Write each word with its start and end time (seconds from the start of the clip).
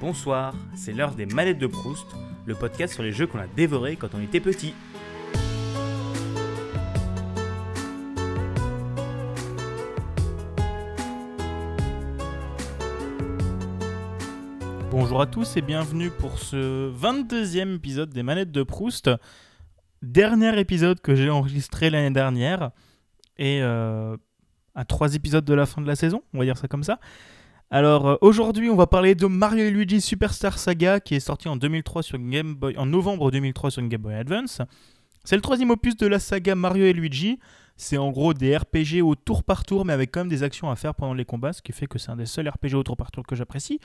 Bonsoir, 0.00 0.54
c'est 0.76 0.92
l'heure 0.92 1.16
des 1.16 1.26
manettes 1.26 1.58
de 1.58 1.66
Proust, 1.66 2.06
le 2.46 2.54
podcast 2.54 2.94
sur 2.94 3.02
les 3.02 3.10
jeux 3.10 3.26
qu'on 3.26 3.40
a 3.40 3.48
dévorés 3.48 3.96
quand 3.96 4.14
on 4.14 4.22
était 4.22 4.38
petit. 4.38 4.72
Bonjour 14.92 15.20
à 15.20 15.26
tous 15.26 15.56
et 15.56 15.62
bienvenue 15.62 16.10
pour 16.10 16.38
ce 16.38 16.92
22e 16.92 17.74
épisode 17.74 18.10
des 18.10 18.22
manettes 18.22 18.52
de 18.52 18.62
Proust. 18.62 19.10
Dernier 20.02 20.60
épisode 20.60 21.00
que 21.00 21.16
j'ai 21.16 21.28
enregistré 21.28 21.90
l'année 21.90 22.14
dernière 22.14 22.70
et 23.36 23.62
euh, 23.62 24.16
à 24.76 24.84
trois 24.84 25.16
épisodes 25.16 25.44
de 25.44 25.54
la 25.54 25.66
fin 25.66 25.82
de 25.82 25.88
la 25.88 25.96
saison, 25.96 26.22
on 26.34 26.38
va 26.38 26.44
dire 26.44 26.56
ça 26.56 26.68
comme 26.68 26.84
ça. 26.84 27.00
Alors 27.70 28.06
euh, 28.06 28.16
aujourd'hui, 28.22 28.70
on 28.70 28.76
va 28.76 28.86
parler 28.86 29.14
de 29.14 29.26
Mario 29.26 29.64
et 29.64 29.70
Luigi 29.70 30.00
Superstar 30.00 30.58
Saga 30.58 31.00
qui 31.00 31.14
est 31.14 31.20
sorti 31.20 31.48
en 31.48 31.56
2003 31.56 32.02
sur 32.02 32.18
Game 32.18 32.54
Boy, 32.54 32.76
en 32.78 32.86
novembre 32.86 33.30
2003 33.30 33.70
sur 33.70 33.82
Game 33.82 34.00
Boy 34.00 34.14
Advance. 34.14 34.62
C'est 35.24 35.36
le 35.36 35.42
troisième 35.42 35.70
opus 35.70 35.94
de 35.96 36.06
la 36.06 36.18
saga 36.18 36.54
Mario 36.54 36.86
et 36.86 36.94
Luigi. 36.94 37.38
C'est 37.76 37.98
en 37.98 38.10
gros 38.10 38.32
des 38.32 38.56
RPG 38.56 39.02
au 39.02 39.14
tour 39.14 39.44
par 39.44 39.64
tour, 39.64 39.84
mais 39.84 39.92
avec 39.92 40.10
quand 40.10 40.20
même 40.20 40.28
des 40.28 40.42
actions 40.42 40.70
à 40.70 40.76
faire 40.76 40.94
pendant 40.94 41.12
les 41.12 41.26
combats, 41.26 41.52
ce 41.52 41.60
qui 41.60 41.72
fait 41.72 41.86
que 41.86 41.98
c'est 41.98 42.10
un 42.10 42.16
des 42.16 42.24
seuls 42.24 42.48
RPG 42.48 42.74
au 42.74 42.82
tour 42.82 42.96
par 42.96 43.10
tour 43.10 43.26
que 43.26 43.36
j'apprécie. 43.36 43.78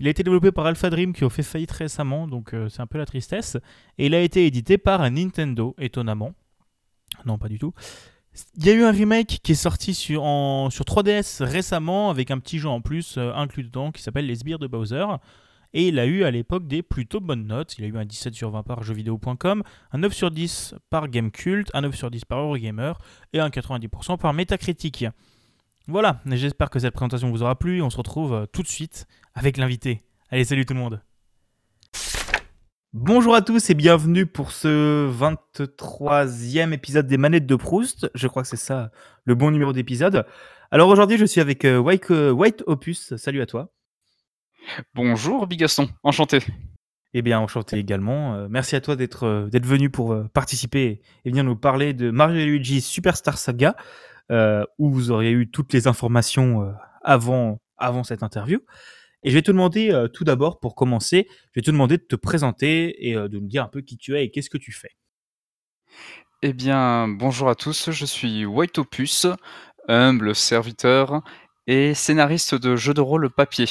Il 0.00 0.08
a 0.08 0.10
été 0.10 0.24
développé 0.24 0.50
par 0.50 0.66
Alpha 0.66 0.90
Dream 0.90 1.12
qui 1.12 1.24
a 1.24 1.30
fait 1.30 1.44
faillite 1.44 1.70
récemment, 1.70 2.26
donc 2.26 2.52
euh, 2.52 2.68
c'est 2.68 2.80
un 2.80 2.88
peu 2.88 2.98
la 2.98 3.06
tristesse. 3.06 3.56
Et 3.96 4.06
il 4.06 4.14
a 4.16 4.20
été 4.20 4.44
édité 4.44 4.76
par 4.76 5.08
Nintendo, 5.08 5.76
étonnamment. 5.78 6.32
Non, 7.24 7.38
pas 7.38 7.48
du 7.48 7.58
tout. 7.58 7.72
Il 8.56 8.66
y 8.66 8.70
a 8.70 8.72
eu 8.72 8.84
un 8.84 8.92
remake 8.92 9.40
qui 9.42 9.52
est 9.52 9.56
sorti 9.56 9.94
sur, 9.94 10.22
sur 10.70 10.84
3DS 10.84 11.42
récemment 11.42 12.10
avec 12.10 12.30
un 12.30 12.38
petit 12.38 12.58
jeu 12.58 12.68
en 12.68 12.80
plus 12.80 13.16
euh, 13.18 13.32
inclus 13.34 13.64
dedans 13.64 13.90
qui 13.90 14.02
s'appelle 14.02 14.26
Les 14.26 14.36
Sbires 14.36 14.58
de 14.58 14.66
Bowser. 14.66 15.06
Et 15.72 15.88
il 15.88 15.98
a 15.98 16.06
eu 16.06 16.24
à 16.24 16.30
l'époque 16.30 16.66
des 16.66 16.82
plutôt 16.82 17.20
bonnes 17.20 17.46
notes. 17.46 17.76
Il 17.78 17.84
a 17.84 17.86
eu 17.86 17.96
un 17.96 18.04
17 18.04 18.34
sur 18.34 18.50
20 18.50 18.62
par 18.62 18.82
jeuxvideo.com, 18.82 19.62
un 19.92 19.98
9 19.98 20.12
sur 20.12 20.30
10 20.30 20.74
par 20.90 21.08
Gamecult, 21.08 21.70
un 21.74 21.82
9 21.82 21.94
sur 21.94 22.10
10 22.10 22.24
par 22.24 22.40
Eurogamer 22.40 22.92
et 23.32 23.40
un 23.40 23.48
90% 23.48 24.18
par 24.18 24.32
Metacritic. 24.32 25.06
Voilà, 25.86 26.20
j'espère 26.26 26.70
que 26.70 26.78
cette 26.78 26.94
présentation 26.94 27.30
vous 27.30 27.42
aura 27.42 27.56
plu. 27.56 27.82
On 27.82 27.90
se 27.90 27.96
retrouve 27.96 28.34
euh, 28.34 28.46
tout 28.46 28.62
de 28.62 28.68
suite 28.68 29.06
avec 29.34 29.56
l'invité. 29.56 30.02
Allez, 30.30 30.44
salut 30.44 30.66
tout 30.66 30.74
le 30.74 30.80
monde 30.80 31.00
Bonjour 32.92 33.36
à 33.36 33.40
tous 33.40 33.70
et 33.70 33.74
bienvenue 33.74 34.26
pour 34.26 34.50
ce 34.50 35.08
23e 35.08 36.72
épisode 36.72 37.06
des 37.06 37.18
manettes 37.18 37.46
de 37.46 37.54
Proust. 37.54 38.10
Je 38.16 38.26
crois 38.26 38.42
que 38.42 38.48
c'est 38.48 38.56
ça 38.56 38.90
le 39.24 39.36
bon 39.36 39.52
numéro 39.52 39.72
d'épisode. 39.72 40.26
Alors 40.72 40.88
aujourd'hui, 40.88 41.16
je 41.16 41.24
suis 41.24 41.40
avec 41.40 41.64
euh, 41.64 41.78
White, 41.78 42.10
euh, 42.10 42.32
White 42.32 42.64
Opus. 42.66 43.14
Salut 43.14 43.42
à 43.42 43.46
toi. 43.46 43.72
Bonjour 44.96 45.46
Bigaston, 45.46 45.88
enchanté. 46.02 46.40
Eh 47.14 47.22
bien, 47.22 47.38
enchanté 47.38 47.78
également. 47.78 48.34
Euh, 48.34 48.48
merci 48.50 48.74
à 48.74 48.80
toi 48.80 48.96
d'être 48.96 49.48
venu 49.52 49.88
pour 49.88 50.24
participer 50.32 51.00
et 51.24 51.30
venir 51.30 51.44
nous 51.44 51.54
parler 51.54 51.94
de 51.94 52.10
Mario 52.10 52.44
Luigi 52.44 52.80
Superstar 52.80 53.38
Saga, 53.38 53.76
où 54.80 54.90
vous 54.90 55.12
auriez 55.12 55.30
eu 55.30 55.48
toutes 55.48 55.72
les 55.72 55.86
informations 55.86 56.74
avant, 57.04 57.60
avant 57.78 58.02
cette 58.02 58.24
interview. 58.24 58.58
Et 59.22 59.30
je 59.30 59.34
vais 59.34 59.42
te 59.42 59.50
demander 59.50 59.90
euh, 59.90 60.08
tout 60.08 60.24
d'abord, 60.24 60.60
pour 60.60 60.74
commencer, 60.74 61.26
je 61.28 61.60
vais 61.60 61.62
te 61.62 61.70
demander 61.70 61.98
de 61.98 62.04
te 62.04 62.16
présenter 62.16 63.08
et 63.08 63.16
euh, 63.16 63.28
de 63.28 63.38
nous 63.38 63.48
dire 63.48 63.64
un 63.64 63.68
peu 63.68 63.82
qui 63.82 63.96
tu 63.96 64.16
es 64.16 64.24
et 64.24 64.30
qu'est-ce 64.30 64.50
que 64.50 64.58
tu 64.58 64.72
fais. 64.72 64.90
Eh 66.42 66.54
bien, 66.54 67.06
bonjour 67.06 67.50
à 67.50 67.54
tous, 67.54 67.90
je 67.90 68.06
suis 68.06 68.46
White 68.46 68.78
Opus, 68.78 69.26
humble 69.88 70.34
serviteur 70.34 71.20
et 71.66 71.92
scénariste 71.92 72.54
de 72.54 72.76
jeux 72.76 72.94
de 72.94 73.02
rôle 73.02 73.28
papier. 73.28 73.66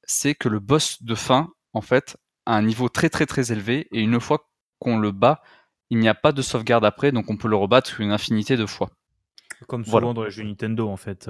c'est 0.03 0.35
que 0.35 0.49
le 0.49 0.59
boss 0.59 1.01
de 1.03 1.15
fin, 1.15 1.49
en 1.73 1.81
fait, 1.81 2.17
a 2.45 2.55
un 2.55 2.61
niveau 2.61 2.89
très 2.89 3.09
très 3.09 3.25
très 3.25 3.51
élevé, 3.51 3.87
et 3.91 4.01
une 4.01 4.19
fois 4.19 4.49
qu'on 4.79 4.97
le 4.97 5.11
bat, 5.11 5.41
il 5.89 5.99
n'y 5.99 6.07
a 6.07 6.15
pas 6.15 6.31
de 6.31 6.41
sauvegarde 6.41 6.85
après, 6.85 7.11
donc 7.11 7.29
on 7.29 7.37
peut 7.37 7.47
le 7.47 7.55
rebattre 7.55 7.99
une 8.01 8.11
infinité 8.11 8.55
de 8.55 8.65
fois. 8.65 8.91
Comme 9.67 9.85
souvent 9.85 10.13
dans 10.13 10.23
les 10.23 10.31
jeux 10.31 10.43
Nintendo, 10.43 10.89
en 10.89 10.97
fait. 10.97 11.29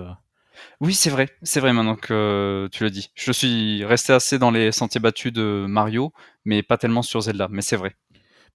Euh. 0.51 0.75
Oui, 0.81 0.93
c'est 0.93 1.09
vrai, 1.09 1.29
c'est 1.43 1.59
vrai 1.59 1.73
maintenant 1.73 1.95
que 1.95 2.69
tu 2.71 2.83
le 2.83 2.89
dis. 2.89 3.11
Je 3.15 3.31
suis 3.31 3.85
resté 3.85 4.13
assez 4.13 4.39
dans 4.39 4.51
les 4.51 4.71
sentiers 4.71 5.01
battus 5.01 5.33
de 5.33 5.65
Mario, 5.67 6.13
mais 6.45 6.63
pas 6.63 6.77
tellement 6.77 7.01
sur 7.01 7.21
Zelda, 7.21 7.47
mais 7.49 7.61
c'est 7.61 7.77
vrai. 7.77 7.95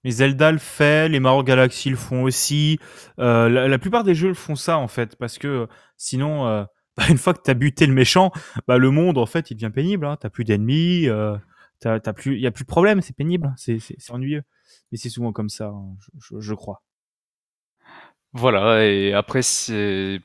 Mais 0.03 0.11
Zelda 0.11 0.51
le 0.51 0.57
fait, 0.57 1.09
les 1.09 1.19
Mario 1.19 1.43
Galaxy 1.43 1.89
le 1.89 1.95
font 1.95 2.23
aussi. 2.23 2.79
Euh, 3.19 3.49
la, 3.67 3.79
plupart 3.79 4.03
des 4.03 4.15
jeux 4.15 4.29
le 4.29 4.33
font 4.33 4.55
ça 4.55 4.77
en 4.77 4.87
fait, 4.87 5.15
parce 5.15 5.37
que 5.37 5.67
sinon, 5.97 6.47
euh, 6.47 6.63
bah, 6.97 7.03
une 7.09 7.17
fois 7.17 7.33
que 7.33 7.41
tu 7.43 7.51
as 7.51 7.55
buté 7.55 7.85
le 7.87 7.93
méchant, 7.93 8.31
bah, 8.67 8.77
le 8.77 8.91
monde 8.91 9.17
en 9.17 9.25
fait 9.25 9.51
il 9.51 9.55
devient 9.55 9.71
pénible. 9.73 10.05
Hein. 10.05 10.17
T'as 10.19 10.29
plus 10.29 10.43
d'ennemis, 10.43 11.07
euh, 11.07 11.37
plus, 12.15 12.35
il 12.35 12.41
y 12.41 12.47
a 12.47 12.51
plus 12.51 12.63
de 12.63 12.69
problèmes, 12.69 13.01
c'est 13.01 13.15
pénible, 13.15 13.53
c'est 13.57 13.79
ennuyeux. 14.09 14.43
Mais 14.91 14.97
c'est 14.97 15.09
souvent 15.09 15.31
comme 15.31 15.49
ça, 15.49 15.67
hein, 15.67 15.95
je 16.39 16.53
crois. 16.53 16.81
Voilà 18.33 18.85
et 18.85 19.13
après 19.13 19.41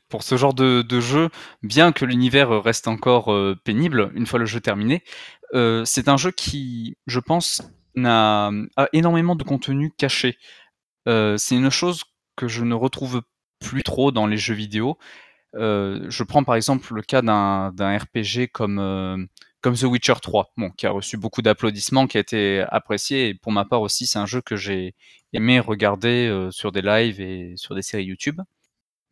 pour 0.08 0.22
ce 0.22 0.37
genre 0.37 0.54
de 0.54 1.00
jeu, 1.00 1.31
bien 1.62 1.93
que 1.93 2.04
l'univers, 2.04 2.62
reste 2.62 2.88
encore, 2.88 3.32
euh, 3.32 3.56
pénible 3.64 4.10
une 4.14 4.26
fois 4.26 4.38
le 4.38 4.44
jeu 4.44 4.60
terminé, 4.60 5.02
euh, 5.54 5.84
c'est 5.84 6.08
un 6.08 6.16
jeu 6.16 6.31
qui, 6.31 6.96
je 7.06 7.20
pense, 7.20 7.62
a 8.04 8.50
énormément 8.93 9.37
de 9.37 9.44
contenu 9.44 9.93
caché. 9.96 10.37
Euh, 11.08 11.37
c'est 11.37 11.56
une 11.56 11.70
chose 11.70 12.04
que 12.37 12.49
je 12.49 12.64
ne 12.64 12.75
retrouve 12.75 13.22
plus 13.60 13.82
trop 13.82 14.10
dans 14.10 14.26
les 14.26 14.37
jeux 14.37 14.54
vidéo. 14.54 14.99
je 15.54 16.22
prends 16.25 16.44
par 16.44 16.56
exemple 16.56 16.94
le 16.94 17.02
cas 17.02 17.22
d'un 17.22 17.99
RPG 17.99 18.49
comme, 18.52 19.28
comme 19.60 19.75
The 19.75 19.84
Witcher 19.84 20.14
3, 20.20 20.52
bon, 20.56 20.70
qui 20.70 20.87
a 20.87 20.90
reçu 20.90 21.16
beaucoup 21.16 21.43
d'applaudissements, 21.43 22.06
qui 22.06 22.16
a 22.19 22.20
été 22.20 22.64
apprécié. 22.70 23.28
Et 23.28 23.34
pour 23.34 23.52
ma 23.52 23.64
part 23.64 23.82
aussi, 23.82 24.06
c'est 24.06 24.19
un 24.19 24.26
jeu 24.26 24.40
que 24.43 24.56
j'ai 24.56 24.94
aimé 25.32 25.61
regarder 25.61 26.29
euh, 26.29 26.50
sur 26.50 26.73
des 26.73 26.82
lives 26.82 27.20
et 27.20 27.55
sur 27.56 27.75
des 27.75 27.82
séries 27.82 28.05
YouTube. 28.05 28.40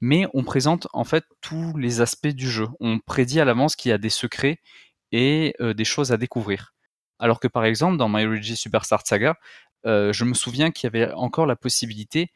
Mais 0.01 0.27
on 0.33 0.45
présente 0.45 0.89
en 0.93 1.05
fait 1.05 1.25
tous 1.41 1.77
les 1.77 2.01
aspects 2.01 2.29
du 2.29 2.51
jeu. 2.51 2.69
On 2.81 2.99
prédit 2.99 3.41
à 3.41 3.45
l'avance 3.45 3.77
qu'il 3.77 3.91
y 3.91 3.93
a 3.93 3.99
des 3.99 4.11
secrets 4.11 4.59
et 5.13 5.55
euh, 5.61 5.75
des 5.75 5.85
choses 5.85 6.13
à 6.13 6.17
découvrir. 6.17 6.75
Alors 7.19 7.41
que 7.41 7.49
par 7.49 7.65
exemple, 7.65 7.99
dans 7.99 8.09
My 8.09 8.25
Luigi 8.25 8.57
Superstar 8.57 9.07
Saga, 9.07 9.37
euh, 9.87 10.13
je 10.13 10.25
me 10.25 10.35
souviens 10.35 10.71
qu'il 10.71 10.87
y 10.87 10.97
avait 10.97 11.13
encore 11.13 11.47
la 11.47 11.57
possibilité 11.57 12.31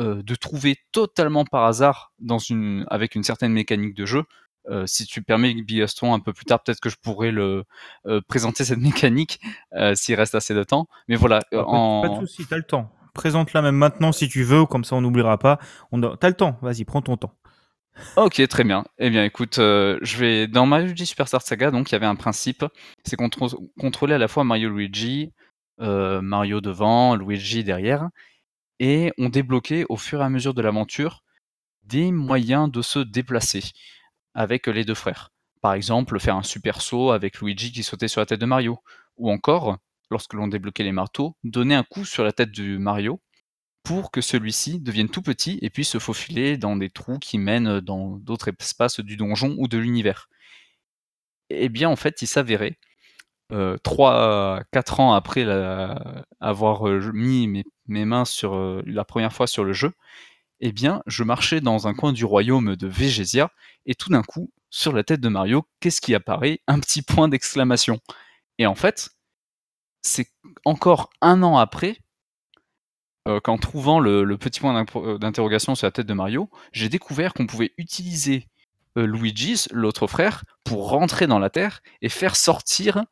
de 0.00 0.36
trouver 0.36 0.76
totalement 0.92 1.44
par 1.44 1.64
hasard, 1.64 2.12
dans 2.20 2.38
une, 2.38 2.86
avec 2.88 3.16
une 3.16 3.24
certaine 3.24 3.52
mécanique 3.52 3.94
de 3.94 4.06
jeu, 4.06 4.22
euh, 4.70 4.86
si 4.86 5.06
tu 5.06 5.22
permets, 5.22 5.52
Bigaston, 5.54 6.14
un 6.14 6.20
peu 6.20 6.32
plus 6.32 6.44
tard, 6.44 6.62
peut-être 6.62 6.78
que 6.78 6.88
je 6.88 6.96
pourrais 7.02 7.32
le 7.32 7.64
présenter 8.28 8.64
cette 8.64 8.78
mécanique 8.78 9.40
s'il 9.94 10.14
reste 10.14 10.36
assez 10.36 10.54
de 10.54 10.62
temps. 10.62 10.86
Mais 11.08 11.16
voilà. 11.16 11.40
Pas, 11.50 11.64
en... 11.64 12.02
pas 12.02 12.08
de 12.10 12.26
soucis, 12.26 12.46
t'as 12.46 12.56
le 12.58 12.62
temps. 12.62 12.92
Présente-la 13.18 13.62
même 13.62 13.74
maintenant 13.74 14.12
si 14.12 14.28
tu 14.28 14.44
veux, 14.44 14.64
comme 14.64 14.84
ça 14.84 14.94
on 14.94 15.00
n'oubliera 15.00 15.38
pas. 15.38 15.58
On 15.90 16.00
T'as 16.00 16.28
le 16.28 16.36
temps, 16.36 16.56
vas-y, 16.62 16.84
prends 16.84 17.02
ton 17.02 17.16
temps. 17.16 17.34
Ok, 18.16 18.40
très 18.46 18.62
bien. 18.62 18.84
Eh 18.98 19.10
bien, 19.10 19.24
écoute, 19.24 19.56
je 19.56 20.16
vais 20.18 20.46
dans 20.46 20.66
Mario 20.66 20.86
Luigi 20.86 21.04
Superstar 21.04 21.42
Saga, 21.42 21.72
donc 21.72 21.90
il 21.90 21.94
y 21.94 21.96
avait 21.96 22.06
un 22.06 22.14
principe, 22.14 22.64
c'est 23.02 23.16
contrôler 23.16 24.14
à 24.14 24.18
la 24.18 24.28
fois 24.28 24.44
Mario 24.44 24.70
Luigi, 24.70 25.32
Mario 25.80 26.60
devant, 26.60 27.16
Luigi 27.16 27.64
derrière, 27.64 28.08
et 28.78 29.12
on 29.18 29.30
débloquait 29.30 29.84
au 29.88 29.96
fur 29.96 30.20
et 30.20 30.24
à 30.24 30.28
mesure 30.28 30.54
de 30.54 30.62
l'aventure 30.62 31.24
des 31.82 32.12
moyens 32.12 32.70
de 32.70 32.82
se 32.82 33.00
déplacer 33.00 33.64
avec 34.32 34.68
les 34.68 34.84
deux 34.84 34.94
frères. 34.94 35.32
Par 35.60 35.72
exemple, 35.72 36.20
faire 36.20 36.36
un 36.36 36.44
super 36.44 36.80
saut 36.82 37.10
avec 37.10 37.40
Luigi 37.40 37.72
qui 37.72 37.82
sautait 37.82 38.06
sur 38.06 38.20
la 38.20 38.26
tête 38.26 38.40
de 38.40 38.46
Mario, 38.46 38.78
ou 39.16 39.28
encore, 39.28 39.76
lorsque 40.10 40.34
l'on 40.34 40.48
débloquait 40.48 40.84
les 40.84 40.92
marteaux, 40.92 41.36
donner 41.44 41.74
un 41.74 41.84
coup 41.84 42.04
sur 42.04 42.24
la 42.24 42.32
tête 42.32 42.50
de 42.52 42.78
Mario 42.78 43.20
pour 43.82 44.10
que 44.10 44.20
celui-ci 44.20 44.80
devienne 44.80 45.08
tout 45.08 45.22
petit 45.22 45.58
et 45.62 45.70
puisse 45.70 45.90
se 45.90 45.98
faufiler 45.98 46.58
dans 46.58 46.76
des 46.76 46.90
trous 46.90 47.18
qui 47.18 47.38
mènent 47.38 47.80
dans 47.80 48.18
d'autres 48.18 48.50
espaces 48.60 49.00
du 49.00 49.16
donjon 49.16 49.54
ou 49.58 49.68
de 49.68 49.78
l'univers. 49.78 50.28
Eh 51.50 51.68
bien, 51.68 51.88
en 51.88 51.96
fait, 51.96 52.20
il 52.22 52.26
s'avérait 52.26 52.78
euh, 53.52 53.78
3-4 53.78 55.00
ans 55.00 55.14
après 55.14 55.46
avoir 56.40 56.86
euh, 56.88 57.12
mis 57.14 57.48
mes, 57.86 58.04
mains 58.04 58.26
sur 58.26 58.54
euh, 58.54 58.82
la 58.86 59.04
première 59.04 59.32
fois 59.32 59.46
sur 59.46 59.64
le 59.64 59.72
jeu, 59.72 59.92
eh 60.60 60.72
bien, 60.72 61.02
je 61.06 61.24
marchais 61.24 61.60
dans 61.60 61.88
un 61.88 61.94
coin 61.94 62.12
du 62.12 62.24
royaume 62.24 62.76
de 62.76 62.86
Végésia, 62.86 63.50
et 63.86 63.94
tout 63.94 64.10
d'un 64.10 64.22
coup, 64.22 64.50
sur 64.70 64.92
la 64.92 65.02
tête 65.04 65.20
de 65.20 65.28
Mario, 65.28 65.66
qu'est-ce 65.80 66.00
qui 66.00 66.14
apparaît? 66.14 66.60
Un 66.66 66.78
petit 66.80 67.00
point 67.02 67.28
d'exclamation. 67.28 68.00
Et 68.58 68.66
en 68.66 68.74
fait, 68.74 69.10
c'est 70.02 70.28
encore 70.64 71.10
un 71.20 71.42
an 71.42 71.58
après 71.58 71.98
qu'en 73.44 73.58
trouvant 73.58 74.00
le, 74.00 74.24
petit 74.38 74.58
point 74.58 74.86
d'interrogation 75.18 75.74
sur 75.74 75.86
la 75.86 75.90
tête 75.90 76.06
de 76.06 76.14
Mario, 76.14 76.48
j'ai 76.72 76.88
découvert 76.88 77.34
qu'on 77.34 77.46
pouvait 77.46 77.72
utiliser 77.76 78.48
Luigi's, 78.96 79.68
l'autre 79.70 80.06
frère, 80.06 80.44
pour 80.64 80.88
rentrer 80.88 81.26
dans 81.26 81.38
la 81.38 81.50
Terre 81.50 81.82
et 82.00 82.08
faire 82.08 82.36
sortir 82.36 83.04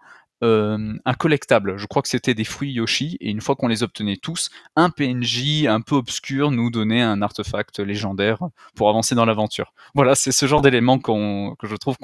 un 0.42 1.14
collectable. 1.18 1.78
Je 1.78 1.86
crois 1.86 2.02
que 2.02 2.08
c'était 2.08 2.34
des 2.34 2.44
fruits 2.44 2.72
Yoshi, 2.72 3.16
et 3.20 3.30
une 3.30 3.40
fois 3.40 3.56
qu'on 3.56 3.68
les 3.68 3.82
obtenait 3.82 4.16
tous, 4.16 4.50
un 4.74 4.90
PNJ 4.90 5.66
un 5.66 5.80
peu 5.80 5.94
obscur 5.96 6.50
nous 6.50 6.70
donnait 6.70 7.02
un 7.02 7.22
artefact 7.22 7.80
légendaire 7.80 8.40
pour 8.74 8.88
avancer 8.88 9.14
dans 9.14 9.24
l'aventure. 9.24 9.72
Voilà, 9.94 10.14
c'est 10.14 10.32
ce 10.32 10.46
genre 10.46 10.60
d'élément 10.60 10.98
que 10.98 11.66
je 11.66 11.76
trouve 11.76 11.96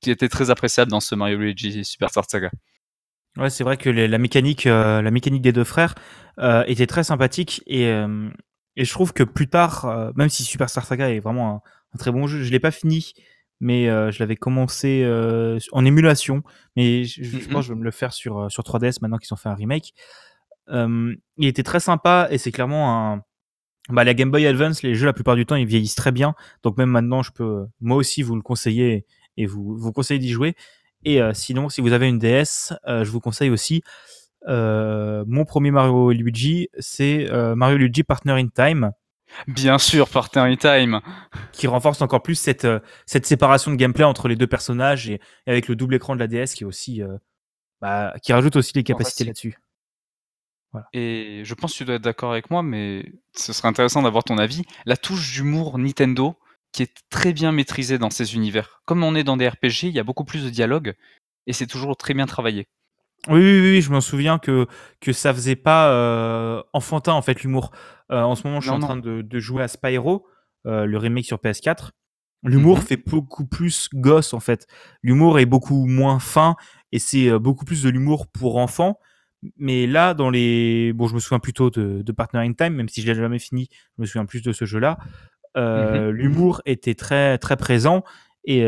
qui 0.00 0.10
était 0.10 0.28
très 0.28 0.50
appréciable 0.50 0.90
dans 0.90 1.00
ce 1.00 1.14
Mario 1.14 1.38
Luigi 1.38 1.84
Superstar 1.84 2.24
Saga. 2.28 2.50
Ouais, 3.36 3.50
c'est 3.50 3.64
vrai 3.64 3.76
que 3.76 3.88
la 3.88 4.18
mécanique, 4.18 4.66
euh, 4.66 5.02
la 5.02 5.10
mécanique 5.10 5.42
des 5.42 5.52
deux 5.52 5.64
frères 5.64 5.94
euh, 6.38 6.64
était 6.66 6.86
très 6.86 7.04
sympathique 7.04 7.62
et, 7.66 7.84
et 8.76 8.84
je 8.84 8.90
trouve 8.92 9.12
que 9.12 9.22
plus 9.22 9.48
tard, 9.48 9.84
euh, 9.84 10.10
même 10.16 10.28
si 10.28 10.42
Superstar 10.42 10.84
Saga 10.84 11.10
est 11.10 11.20
vraiment 11.20 11.50
un, 11.50 11.60
un 11.94 11.98
très 11.98 12.10
bon 12.10 12.26
jeu, 12.26 12.42
je 12.42 12.50
l'ai 12.50 12.60
pas 12.60 12.70
fini, 12.70 13.12
mais 13.60 13.88
euh, 13.88 14.10
je 14.10 14.18
l'avais 14.20 14.36
commencé 14.36 15.02
euh, 15.04 15.58
en 15.72 15.84
émulation, 15.84 16.42
mais 16.76 17.04
je, 17.04 17.36
pense 17.48 17.56
que 17.56 17.60
je 17.68 17.72
vais 17.72 17.78
me 17.78 17.84
le 17.84 17.90
faire 17.90 18.12
sur, 18.12 18.38
euh, 18.38 18.48
sur 18.48 18.62
3DS 18.62 18.98
maintenant 19.02 19.18
qu'ils 19.18 19.32
ont 19.34 19.36
fait 19.36 19.48
un 19.48 19.54
remake. 19.54 19.92
il 20.68 21.18
était 21.38 21.62
très 21.62 21.80
sympa 21.80 22.28
et 22.30 22.38
c'est 22.38 22.52
clairement 22.52 23.12
un. 23.12 23.22
Bah, 23.88 24.04
la 24.04 24.14
Game 24.14 24.30
Boy 24.30 24.46
Advance, 24.46 24.82
les 24.82 24.94
jeux 24.94 25.06
la 25.06 25.12
plupart 25.12 25.34
du 25.34 25.46
temps 25.46 25.56
ils 25.56 25.66
vieillissent 25.66 25.96
très 25.96 26.12
bien, 26.12 26.34
donc 26.62 26.78
même 26.78 26.90
maintenant 26.90 27.22
je 27.22 27.32
peux 27.32 27.66
moi 27.80 27.96
aussi 27.96 28.22
vous 28.22 28.36
le 28.36 28.42
conseiller 28.42 29.04
et 29.36 29.46
vous 29.46 29.76
vous 29.76 29.92
conseiller 29.92 30.20
d'y 30.20 30.30
jouer. 30.30 30.54
Et 31.04 31.20
sinon, 31.32 31.68
si 31.68 31.80
vous 31.80 31.92
avez 31.92 32.08
une 32.08 32.18
DS, 32.18 32.74
je 32.86 33.10
vous 33.10 33.20
conseille 33.20 33.50
aussi 33.50 33.82
mon 34.46 35.44
premier 35.46 35.70
Mario 35.70 36.10
Luigi, 36.12 36.68
c'est 36.78 37.28
Mario 37.56 37.76
Luigi 37.78 38.02
Partner 38.02 38.32
in 38.32 38.48
Time. 38.48 38.92
Bien 39.46 39.78
sûr, 39.78 40.08
Partner 40.08 40.56
Time. 40.56 41.00
Qui 41.52 41.66
renforce 41.66 42.02
encore 42.02 42.22
plus 42.22 42.34
cette, 42.34 42.64
euh, 42.64 42.80
cette 43.06 43.26
séparation 43.26 43.70
de 43.70 43.76
gameplay 43.76 44.04
entre 44.04 44.28
les 44.28 44.36
deux 44.36 44.46
personnages 44.46 45.08
et, 45.08 45.20
avec 45.46 45.68
le 45.68 45.76
double 45.76 45.94
écran 45.94 46.14
de 46.14 46.20
la 46.20 46.26
DS 46.26 46.54
qui 46.54 46.64
est 46.64 46.66
aussi, 46.66 47.02
euh, 47.02 47.16
bah, 47.80 48.14
qui 48.22 48.32
rajoute 48.32 48.56
aussi 48.56 48.72
les 48.74 48.84
capacités 48.84 49.24
là-dessus. 49.24 49.58
Et 50.92 51.42
je 51.44 51.54
pense 51.54 51.72
que 51.72 51.78
tu 51.78 51.84
dois 51.84 51.96
être 51.96 52.02
d'accord 52.02 52.30
avec 52.30 52.48
moi, 52.48 52.62
mais 52.62 53.04
ce 53.34 53.52
serait 53.52 53.66
intéressant 53.66 54.02
d'avoir 54.02 54.22
ton 54.22 54.38
avis. 54.38 54.62
La 54.86 54.96
touche 54.96 55.32
d'humour 55.32 55.78
Nintendo 55.78 56.36
qui 56.72 56.82
est 56.82 56.94
très 57.10 57.32
bien 57.32 57.52
maîtrisée 57.52 57.98
dans 57.98 58.10
ces 58.10 58.34
univers. 58.34 58.82
Comme 58.84 59.02
on 59.02 59.14
est 59.14 59.24
dans 59.24 59.36
des 59.36 59.48
RPG, 59.48 59.84
il 59.84 59.92
y 59.92 59.98
a 59.98 60.04
beaucoup 60.04 60.24
plus 60.24 60.44
de 60.44 60.50
dialogue 60.50 60.94
et 61.46 61.52
c'est 61.52 61.66
toujours 61.66 61.96
très 61.96 62.14
bien 62.14 62.26
travaillé. 62.26 62.68
Oui, 63.28 63.40
oui, 63.40 63.60
oui, 63.60 63.80
je 63.82 63.90
m'en 63.90 64.00
souviens 64.00 64.38
que, 64.38 64.66
que 65.00 65.12
ça 65.12 65.34
faisait 65.34 65.56
pas 65.56 65.90
euh, 65.90 66.62
enfantin 66.72 67.12
en 67.12 67.22
fait 67.22 67.42
l'humour. 67.42 67.70
Euh, 68.10 68.22
en 68.22 68.34
ce 68.34 68.46
moment, 68.46 68.60
je 68.60 68.66
suis 68.66 68.74
en 68.74 68.80
train 68.80 68.96
de, 68.96 69.20
de, 69.20 69.38
jouer 69.38 69.62
à 69.62 69.68
Spyro, 69.68 70.26
euh, 70.66 70.86
le 70.86 70.96
remake 70.96 71.26
sur 71.26 71.36
PS4. 71.36 71.90
L'humour 72.42 72.78
mhm. 72.78 72.82
fait 72.84 72.96
beaucoup 72.96 73.44
plus 73.44 73.90
gosse 73.92 74.32
en 74.32 74.40
fait. 74.40 74.66
L'humour 75.02 75.38
est 75.38 75.44
beaucoup 75.44 75.84
moins 75.84 76.18
fin 76.18 76.56
et 76.92 76.98
c'est 76.98 77.38
beaucoup 77.38 77.66
plus 77.66 77.82
de 77.82 77.90
l'humour 77.90 78.26
pour 78.26 78.56
enfants. 78.56 78.98
Mais 79.58 79.86
là, 79.86 80.14
dans 80.14 80.30
les. 80.30 80.92
Bon, 80.94 81.06
je 81.06 81.14
me 81.14 81.20
souviens 81.20 81.38
plutôt 81.38 81.70
de, 81.70 82.02
de 82.02 82.12
Partner 82.12 82.40
in 82.40 82.52
Time, 82.52 82.74
même 82.74 82.88
si 82.88 83.02
je 83.02 83.06
l'ai 83.06 83.14
jamais 83.14 83.38
fini, 83.38 83.68
je 83.96 84.02
me 84.02 84.06
souviens 84.06 84.26
plus 84.26 84.42
de 84.42 84.52
ce 84.52 84.64
jeu-là. 84.64 84.98
Mhm. 85.56 86.10
L'humour 86.10 86.62
était 86.64 86.94
très, 86.94 87.38
très 87.38 87.56
présent 87.56 88.04
et, 88.44 88.64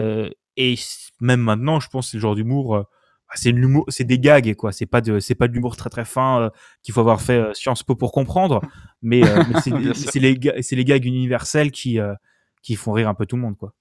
et 0.57 0.75
même 1.21 1.41
maintenant, 1.41 1.81
je 1.81 1.89
pense 1.89 2.07
que 2.07 2.11
c'est 2.13 2.17
le 2.17 2.23
genre 2.23 2.35
d'humour 2.35 2.87
bah, 3.33 3.39
c'est 3.41 3.51
l'humour, 3.51 3.87
c'est 3.89 4.05
des 4.05 4.19
gags 4.19 4.55
quoi. 4.57 4.73
C'est 4.73 4.85
pas 4.85 5.01
de, 5.01 5.19
c'est 5.19 5.35
pas 5.35 5.49
de 5.49 5.55
l'humour 5.55 5.75
très 5.77 5.89
très 5.89 6.05
fin 6.05 6.43
euh, 6.43 6.51
qu'il 6.83 6.93
faut 6.93 7.01
avoir 7.01 7.23
fait 7.23 7.39
euh, 7.39 7.55
Sciences 7.55 7.83
Po 7.83 7.95
pour 7.95 8.13
comprendre, 8.13 8.61
mais, 9.01 9.27
euh, 9.27 9.43
c'est 9.95 10.21
les, 10.21 10.39
c'est 10.63 10.77
les 10.77 10.85
gags 10.85 11.05
universels 11.07 11.71
qui 11.71 11.99
qui 12.63 12.77
font 12.77 12.93
rire 12.93 13.09
un 13.09 13.15
peu 13.15 13.25
tout 13.25 13.37
le 13.37 13.43
monde 13.43 13.57
quoi. 13.57 13.73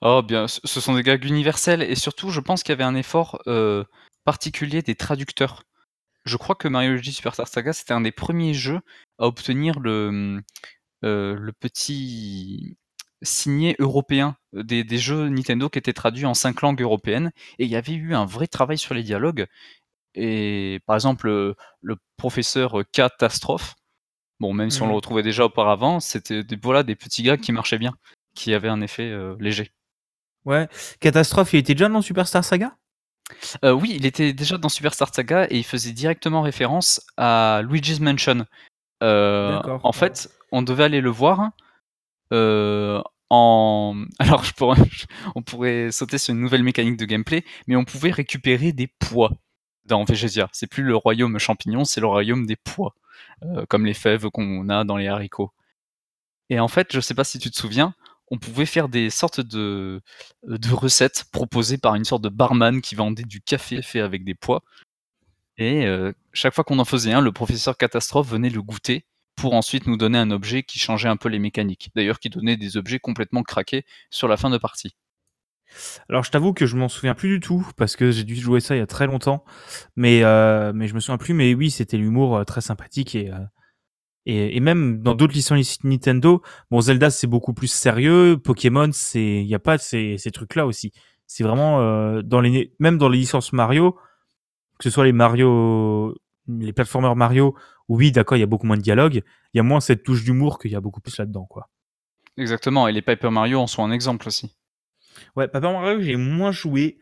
Oh 0.00 0.22
bien, 0.22 0.48
ce 0.48 0.80
sont 0.80 0.94
des 0.94 1.02
gags 1.02 1.24
universels 1.24 1.82
et 1.82 1.94
surtout, 1.94 2.30
je 2.30 2.40
pense 2.40 2.62
qu'il 2.62 2.72
y 2.72 2.74
avait 2.74 2.84
un 2.84 2.94
effort 2.94 3.42
particulier 4.24 4.80
des 4.80 4.94
traducteurs. 4.94 5.64
Je 6.24 6.36
crois 6.36 6.54
que 6.54 6.68
Mario 6.68 6.92
Luigi 6.92 7.12
Superstar 7.12 7.48
Saga 7.48 7.72
c'était 7.72 7.92
un 7.92 8.00
des 8.00 8.12
premiers 8.12 8.54
jeux 8.54 8.80
à 9.18 9.26
obtenir 9.26 9.78
le 9.78 10.42
le 11.02 11.52
petit 11.60 12.76
signé 13.22 13.76
européen 13.78 14.36
euh, 14.54 14.62
des, 14.62 14.98
jeux 14.98 15.28
Nintendo 15.28 15.68
qui 15.68 15.78
étaient 15.78 15.92
traduits 15.92 16.26
en 16.26 16.34
cinq 16.34 16.62
langues 16.62 16.80
européennes 16.80 17.32
et 17.58 17.64
il 17.64 17.70
y 17.70 17.76
avait 17.76 17.92
eu 17.92 18.14
un 18.14 18.24
vrai 18.24 18.46
travail 18.46 18.78
sur 18.78 18.94
les 18.94 19.02
dialogues. 19.02 19.46
Et 20.14 20.80
par 20.86 20.96
exemple, 20.96 21.28
le, 21.28 21.96
professeur 22.16 22.82
Catastrophe, 22.92 23.76
bon, 24.40 24.52
même 24.52 24.70
si 24.70 24.82
on 24.82 24.86
le 24.86 24.92
mmh. 24.92 24.96
retrouvait 24.96 25.22
déjà 25.22 25.44
auparavant, 25.44 26.00
c'était 26.00 26.42
des, 26.42 26.56
voilà, 26.60 26.82
des 26.82 26.96
petits 26.96 27.22
gars 27.22 27.36
qui 27.36 27.52
marchaient 27.52 27.78
bien, 27.78 27.94
qui 28.34 28.54
avaient 28.54 28.68
un 28.68 28.80
effet 28.80 29.08
euh, 29.08 29.36
léger. 29.38 29.70
Ouais, 30.44 30.68
Catastrophe, 30.98 31.52
il 31.52 31.58
était 31.58 31.74
déjà 31.74 31.88
dans 31.88 32.02
Superstar 32.02 32.44
Saga? 32.44 32.76
Euh, 33.64 33.70
Oui, 33.70 33.92
il 33.94 34.06
était 34.06 34.32
déjà 34.32 34.58
dans 34.58 34.68
Superstar 34.68 35.14
Saga 35.14 35.46
et 35.50 35.58
il 35.58 35.64
faisait 35.64 35.92
directement 35.92 36.42
référence 36.42 37.06
à 37.16 37.60
Luigi's 37.62 38.00
Mansion. 38.00 38.46
en 39.00 39.92
fait, 39.92 40.28
on 40.52 40.62
devait 40.62 40.84
aller 40.84 41.00
le 41.00 41.10
voir 41.10 41.50
euh. 42.32 43.02
Alors, 43.30 44.44
on 45.34 45.42
pourrait 45.42 45.90
sauter 45.92 46.16
sur 46.18 46.34
une 46.34 46.40
nouvelle 46.40 46.62
mécanique 46.62 46.96
de 46.96 47.04
gameplay, 47.04 47.44
mais 47.66 47.76
on 47.76 47.84
pouvait 47.84 48.10
récupérer 48.10 48.72
des 48.72 48.86
pois 48.86 49.32
dans 49.84 50.04
Vegesia. 50.04 50.48
C'est 50.52 50.66
plus 50.66 50.82
le 50.82 50.96
royaume 50.96 51.38
champignon, 51.38 51.84
c'est 51.84 52.00
le 52.00 52.06
royaume 52.06 52.46
des 52.46 52.56
pois, 52.56 52.94
euh, 53.42 53.66
comme 53.68 53.84
les 53.84 53.94
fèves 53.94 54.30
qu'on 54.30 54.68
a 54.70 54.84
dans 54.84 54.96
les 54.96 55.08
haricots. 55.08 55.52
Et 56.48 56.58
en 56.58 56.68
fait, 56.68 56.88
je 56.92 57.00
sais 57.00 57.14
pas 57.14 57.24
si 57.24 57.38
tu 57.38 57.50
te 57.50 57.56
souviens, 57.56 57.94
on 58.30 58.38
pouvait 58.38 58.66
faire 58.66 58.88
des 58.88 59.10
sortes 59.10 59.40
de, 59.40 60.00
de 60.44 60.72
recettes 60.72 61.24
proposées 61.30 61.78
par 61.78 61.94
une 61.94 62.04
sorte 62.04 62.22
de 62.22 62.28
barman 62.30 62.80
qui 62.80 62.94
vendait 62.94 63.24
du 63.24 63.40
café 63.42 63.82
fait 63.82 64.00
avec 64.00 64.24
des 64.24 64.34
pois. 64.34 64.62
Et 65.58 65.86
euh, 65.86 66.12
chaque 66.32 66.54
fois 66.54 66.64
qu'on 66.64 66.78
en 66.78 66.84
faisait 66.84 67.12
un, 67.12 67.20
le 67.20 67.32
professeur 67.32 67.76
catastrophe 67.76 68.28
venait 68.28 68.50
le 68.50 68.62
goûter 68.62 69.04
pour 69.38 69.54
ensuite 69.54 69.86
nous 69.86 69.96
donner 69.96 70.18
un 70.18 70.30
objet 70.30 70.64
qui 70.64 70.78
changeait 70.78 71.08
un 71.08 71.16
peu 71.16 71.28
les 71.28 71.38
mécaniques. 71.38 71.90
D'ailleurs, 71.94 72.18
qui 72.18 72.28
donnait 72.28 72.56
des 72.56 72.76
objets 72.76 72.98
complètement 72.98 73.42
craqués 73.42 73.84
sur 74.10 74.28
la 74.28 74.36
fin 74.36 74.50
de 74.50 74.58
partie. 74.58 74.96
Alors, 76.08 76.24
je 76.24 76.30
t'avoue 76.30 76.52
que 76.52 76.66
je 76.66 76.76
m'en 76.76 76.88
souviens 76.88 77.14
plus 77.14 77.28
du 77.28 77.40
tout 77.40 77.66
parce 77.76 77.94
que 77.94 78.10
j'ai 78.10 78.24
dû 78.24 78.34
jouer 78.34 78.60
ça 78.60 78.74
il 78.74 78.78
y 78.78 78.82
a 78.82 78.86
très 78.86 79.06
longtemps, 79.06 79.44
mais 79.96 80.24
euh, 80.24 80.72
mais 80.74 80.88
je 80.88 80.94
me 80.94 81.00
souviens 81.00 81.18
plus. 81.18 81.34
Mais 81.34 81.54
oui, 81.54 81.70
c'était 81.70 81.98
l'humour 81.98 82.36
euh, 82.36 82.44
très 82.44 82.60
sympathique 82.60 83.14
et, 83.14 83.30
euh, 83.30 83.38
et, 84.26 84.60
même 84.60 85.02
dans 85.02 85.14
d'autres 85.14 85.34
licences 85.34 85.84
Nintendo. 85.84 86.42
Bon, 86.70 86.80
Zelda 86.80 87.10
c'est 87.10 87.26
beaucoup 87.26 87.54
plus 87.54 87.70
sérieux. 87.70 88.38
Pokémon, 88.42 88.90
c'est 88.92 89.42
il 89.42 89.46
y 89.46 89.54
a 89.54 89.58
pas 89.58 89.78
ces, 89.78 90.16
ces 90.18 90.30
trucs 90.30 90.54
là 90.54 90.66
aussi. 90.66 90.92
C'est 91.26 91.44
vraiment 91.44 92.22
dans 92.22 92.40
les 92.40 92.72
même 92.78 92.96
dans 92.98 93.10
les 93.10 93.18
licences 93.18 93.52
Mario, 93.52 93.92
que 94.78 94.84
ce 94.84 94.90
soit 94.90 95.04
les 95.04 95.12
Mario, 95.12 96.16
les 96.48 96.72
plateformeurs 96.72 97.16
Mario, 97.16 97.54
oui, 97.88 98.12
d'accord, 98.12 98.36
il 98.36 98.40
y 98.40 98.44
a 98.44 98.46
beaucoup 98.46 98.66
moins 98.66 98.76
de 98.76 98.82
dialogue, 98.82 99.22
il 99.54 99.56
y 99.56 99.60
a 99.60 99.62
moins 99.62 99.80
cette 99.80 100.02
touche 100.02 100.24
d'humour 100.24 100.58
qu'il 100.58 100.70
y 100.70 100.76
a 100.76 100.80
beaucoup 100.80 101.00
plus 101.00 101.16
là-dedans, 101.18 101.46
quoi. 101.46 101.68
Exactement, 102.36 102.86
et 102.86 102.92
les 102.92 103.02
Paper 103.02 103.30
Mario 103.30 103.58
en 103.58 103.66
sont 103.66 103.82
un 103.82 103.90
exemple 103.90 104.28
aussi. 104.28 104.56
Ouais, 105.36 105.48
Paper 105.48 105.72
Mario, 105.72 106.00
j'ai 106.00 106.16
moins 106.16 106.52
joué. 106.52 106.98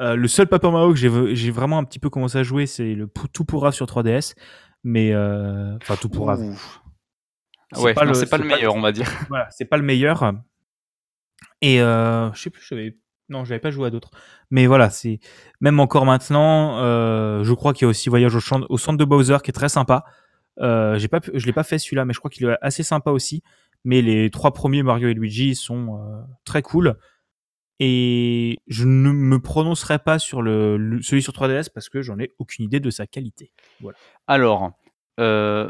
Euh, 0.00 0.16
le 0.16 0.26
seul 0.26 0.48
Paper 0.48 0.70
Mario 0.70 0.92
que 0.92 1.34
j'ai 1.34 1.50
vraiment 1.50 1.78
un 1.78 1.84
petit 1.84 1.98
peu 1.98 2.10
commencé 2.10 2.38
à 2.38 2.42
jouer, 2.42 2.66
c'est 2.66 2.94
le 2.94 3.08
Tout 3.32 3.44
pourra 3.44 3.70
sur 3.70 3.86
3DS. 3.86 4.34
Mais, 4.82 5.12
euh, 5.12 5.76
enfin, 5.80 5.96
Tout 5.96 6.08
pourra. 6.08 6.36
Ouais, 6.36 7.94
c'est 8.14 8.28
pas, 8.28 8.36
le, 8.36 8.44
meilleur, 8.44 8.74
on 8.74 8.80
va 8.80 8.92
dire. 8.92 9.08
Voilà, 9.28 9.48
c'est 9.50 9.64
pas 9.64 9.76
le 9.76 9.82
meilleur. 9.82 10.32
Et 11.60 11.80
euh, 11.80 12.32
je 12.32 12.42
sais 12.42 12.50
plus, 12.50 12.64
j'avais. 12.68 12.98
Non, 13.28 13.44
j'avais 13.44 13.60
pas 13.60 13.70
joué 13.70 13.86
à 13.86 13.90
d'autres. 13.90 14.10
Mais 14.50 14.66
voilà, 14.66 14.90
c'est. 14.90 15.20
Même 15.60 15.78
encore 15.78 16.04
maintenant, 16.04 16.78
je 17.42 17.52
crois 17.54 17.72
qu'il 17.72 17.84
y 17.84 17.86
a 17.86 17.88
aussi 17.88 18.08
Voyage 18.08 18.34
au, 18.34 18.40
au 18.68 18.78
centre 18.78 18.98
de 18.98 19.04
Bowser 19.04 19.38
qui 19.44 19.50
est 19.50 19.54
très 19.54 19.68
sympa. 19.68 20.04
J'ai 20.58 21.08
pas, 21.08 21.20
je 21.32 21.46
l'ai 21.46 21.52
pas 21.52 21.64
fait 21.64 21.78
celui-là, 21.78 22.04
mais 22.04 22.12
je 22.12 22.18
crois 22.18 22.30
qu'il 22.30 22.46
est 22.46 22.56
assez 22.60 22.82
sympa 22.82 23.10
aussi. 23.10 23.42
Mais 23.84 24.00
les 24.00 24.30
trois 24.30 24.52
premiers 24.52 24.84
Mario 24.84 25.08
et 25.08 25.14
Luigi 25.14 25.56
sont 25.56 26.24
très 26.44 26.62
cool. 26.62 26.96
Et 27.84 28.60
je 28.68 28.84
ne 28.84 29.10
me 29.10 29.40
prononcerai 29.40 29.98
pas 29.98 30.20
sur 30.20 30.40
le, 30.40 31.00
celui 31.02 31.20
sur 31.20 31.32
3DS 31.32 31.68
parce 31.74 31.88
que 31.88 32.00
j'en 32.00 32.16
ai 32.20 32.30
aucune 32.38 32.64
idée 32.64 32.78
de 32.78 32.90
sa 32.90 33.08
qualité. 33.08 33.50
Voilà. 33.80 33.98
Alors, 34.28 34.70
euh, 35.18 35.68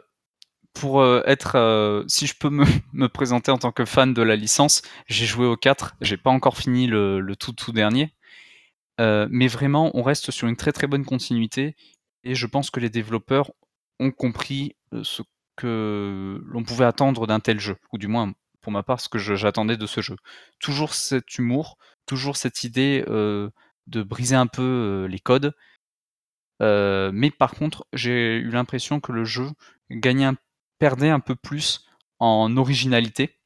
pour 0.74 1.00
euh, 1.00 1.22
être, 1.24 1.56
euh, 1.56 2.04
si 2.08 2.26
je 2.26 2.34
peux 2.38 2.50
me, 2.50 3.08
présenter 3.08 3.50
en 3.50 3.56
tant 3.56 3.72
que 3.72 3.86
fan 3.86 4.12
de 4.12 4.20
la 4.20 4.36
licence, 4.36 4.82
j'ai 5.06 5.24
joué 5.24 5.46
au 5.46 5.56
4, 5.56 5.96
j'ai 6.02 6.18
pas 6.18 6.28
encore 6.30 6.58
fini 6.58 6.86
le, 6.86 7.24
tout 7.38 7.52
tout 7.52 7.72
dernier, 7.72 8.14
mais 8.98 9.48
vraiment, 9.48 9.90
on 9.94 10.02
reste 10.02 10.30
sur 10.30 10.46
une 10.48 10.56
très 10.56 10.72
très 10.72 10.86
bonne 10.86 11.06
continuité 11.06 11.76
et 12.24 12.34
je 12.34 12.46
pense 12.46 12.70
que 12.70 12.78
les 12.78 12.90
développeurs 12.90 13.50
ont 14.02 14.10
compris 14.10 14.76
ce 15.02 15.22
que 15.56 16.40
l'on 16.46 16.64
pouvait 16.64 16.84
attendre 16.84 17.26
d'un 17.26 17.40
tel 17.40 17.60
jeu, 17.60 17.76
ou 17.92 17.98
du 17.98 18.08
moins 18.08 18.32
pour 18.60 18.72
ma 18.72 18.82
part 18.82 19.00
ce 19.00 19.08
que 19.08 19.18
j'attendais 19.18 19.76
de 19.76 19.86
ce 19.86 20.00
jeu. 20.00 20.16
Toujours 20.60 20.94
cet 20.94 21.38
humour, 21.38 21.78
toujours 22.06 22.36
cette 22.36 22.64
idée 22.64 23.04
de 23.06 24.02
briser 24.02 24.36
un 24.36 24.46
peu 24.46 25.06
les 25.10 25.18
codes. 25.18 25.54
mais 26.60 27.30
par 27.30 27.52
contre, 27.52 27.86
j'ai 27.92 28.36
eu 28.36 28.50
l'impression 28.50 29.00
que 29.00 29.12
le 29.12 29.24
jeu 29.24 29.48
gagnait 29.90 30.32
perdait 30.78 31.10
un 31.10 31.20
peu 31.20 31.34
plus 31.36 31.86
en 32.18 32.56
originalité 32.56 33.38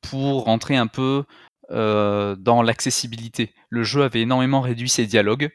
pour 0.00 0.44
rentrer 0.44 0.76
un 0.76 0.86
peu 0.86 1.24
dans 1.68 2.62
l'accessibilité. 2.62 3.54
Le 3.68 3.82
jeu 3.84 4.02
avait 4.02 4.22
énormément 4.22 4.60
réduit 4.60 4.88
ses 4.88 5.06
dialogues. 5.06 5.50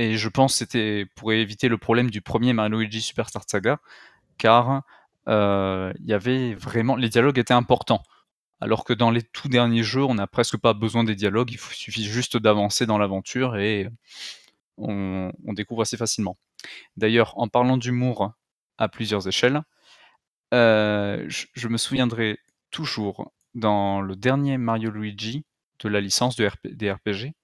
Et 0.00 0.16
je 0.16 0.28
pense 0.30 0.54
que 0.54 0.58
c'était 0.60 1.04
pour 1.14 1.30
éviter 1.30 1.68
le 1.68 1.76
problème 1.76 2.10
du 2.10 2.22
premier 2.22 2.54
Mario 2.54 2.78
Luigi 2.78 3.02
Superstar 3.02 3.42
Saga, 3.46 3.80
car 4.38 4.82
il 5.26 6.06
y 6.06 6.14
avait 6.14 6.54
vraiment 6.54 6.96
les 6.96 7.10
dialogues 7.10 7.38
étaient 7.38 7.52
importants. 7.52 8.02
Alors 8.62 8.84
que 8.84 8.94
dans 8.94 9.10
les 9.10 9.22
tout 9.22 9.48
derniers 9.48 9.82
jeux, 9.82 10.02
on 10.02 10.14
n'a 10.14 10.26
presque 10.26 10.56
pas 10.56 10.72
besoin 10.72 11.04
des 11.04 11.14
dialogues, 11.14 11.52
il 11.52 11.58
suffit 11.58 12.04
juste 12.04 12.38
d'avancer 12.38 12.86
dans 12.86 12.96
l'aventure 12.96 13.58
et 13.58 13.90
on, 14.78 15.32
découvre 15.52 15.82
assez 15.82 15.98
facilement. 15.98 16.38
D'ailleurs, 16.96 17.38
en 17.38 17.48
parlant 17.48 17.76
d'humour 17.76 18.32
à 18.78 18.88
plusieurs 18.88 19.28
échelles, 19.28 19.60
euh, 20.54 21.26
je, 21.28 21.68
me 21.68 21.76
souviendrai 21.76 22.38
toujours 22.70 23.32
dans 23.54 24.00
le 24.00 24.16
dernier 24.16 24.56
Mario 24.56 24.90
Luigi 24.90 25.44
de 25.80 25.90
la 25.90 26.00
licence 26.00 26.36
de 26.36 26.50
des 26.64 26.90
RPG, 26.90 27.34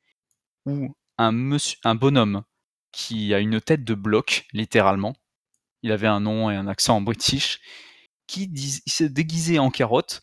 où 0.64 0.94
un, 1.18 1.32
monsieur, 1.32 1.78
un 1.85 1.94
bonhomme 1.94 2.42
qui 2.92 3.35
a 3.35 3.40
une 3.40 3.61
tête 3.61 3.85
de 3.85 3.94
bloc, 3.94 4.46
littéralement, 4.52 5.14
il 5.82 5.92
avait 5.92 6.06
un 6.06 6.20
nom 6.20 6.50
et 6.50 6.56
un 6.56 6.66
accent 6.66 6.96
en 6.96 7.00
british, 7.00 7.61
qui 8.26 8.50
s'est 8.87 9.08
déguisé 9.08 9.58
en 9.58 9.70
carotte 9.70 10.20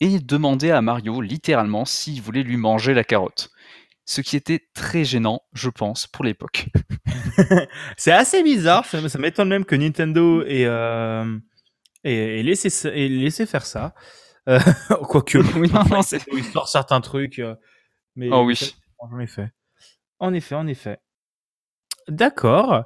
et 0.00 0.18
demandait 0.20 0.70
à 0.70 0.82
Mario 0.82 1.20
littéralement 1.20 1.84
s'il 1.84 2.20
voulait 2.22 2.42
lui 2.42 2.56
manger 2.56 2.94
la 2.94 3.04
carotte. 3.04 3.50
Ce 4.06 4.20
qui 4.20 4.36
était 4.36 4.68
très 4.74 5.04
gênant, 5.04 5.40
je 5.54 5.70
pense, 5.70 6.06
pour 6.06 6.24
l'époque. 6.24 6.66
c'est 7.96 8.12
assez 8.12 8.42
bizarre, 8.42 8.84
ça, 8.84 9.00
m'étonne 9.18 9.48
même 9.48 9.64
que 9.64 9.74
Nintendo 9.74 10.42
ait, 10.42 10.66
euh, 10.66 11.38
laissé, 12.04 13.46
faire 13.46 13.64
ça. 13.64 13.94
Euh, 14.48 14.60
quoique, 15.08 15.38
oui, 15.58 15.70
non, 15.72 16.02
il 16.32 16.44
sort 16.44 16.68
certains 16.68 17.00
trucs. 17.00 17.38
Euh, 17.38 17.54
mais 18.14 18.28
oh 18.30 18.44
oui. 18.44 18.60
Effet. 19.20 19.50
En 20.18 20.32
effet, 20.32 20.54
en 20.54 20.66
effet. 20.66 20.98
D'accord. 22.08 22.84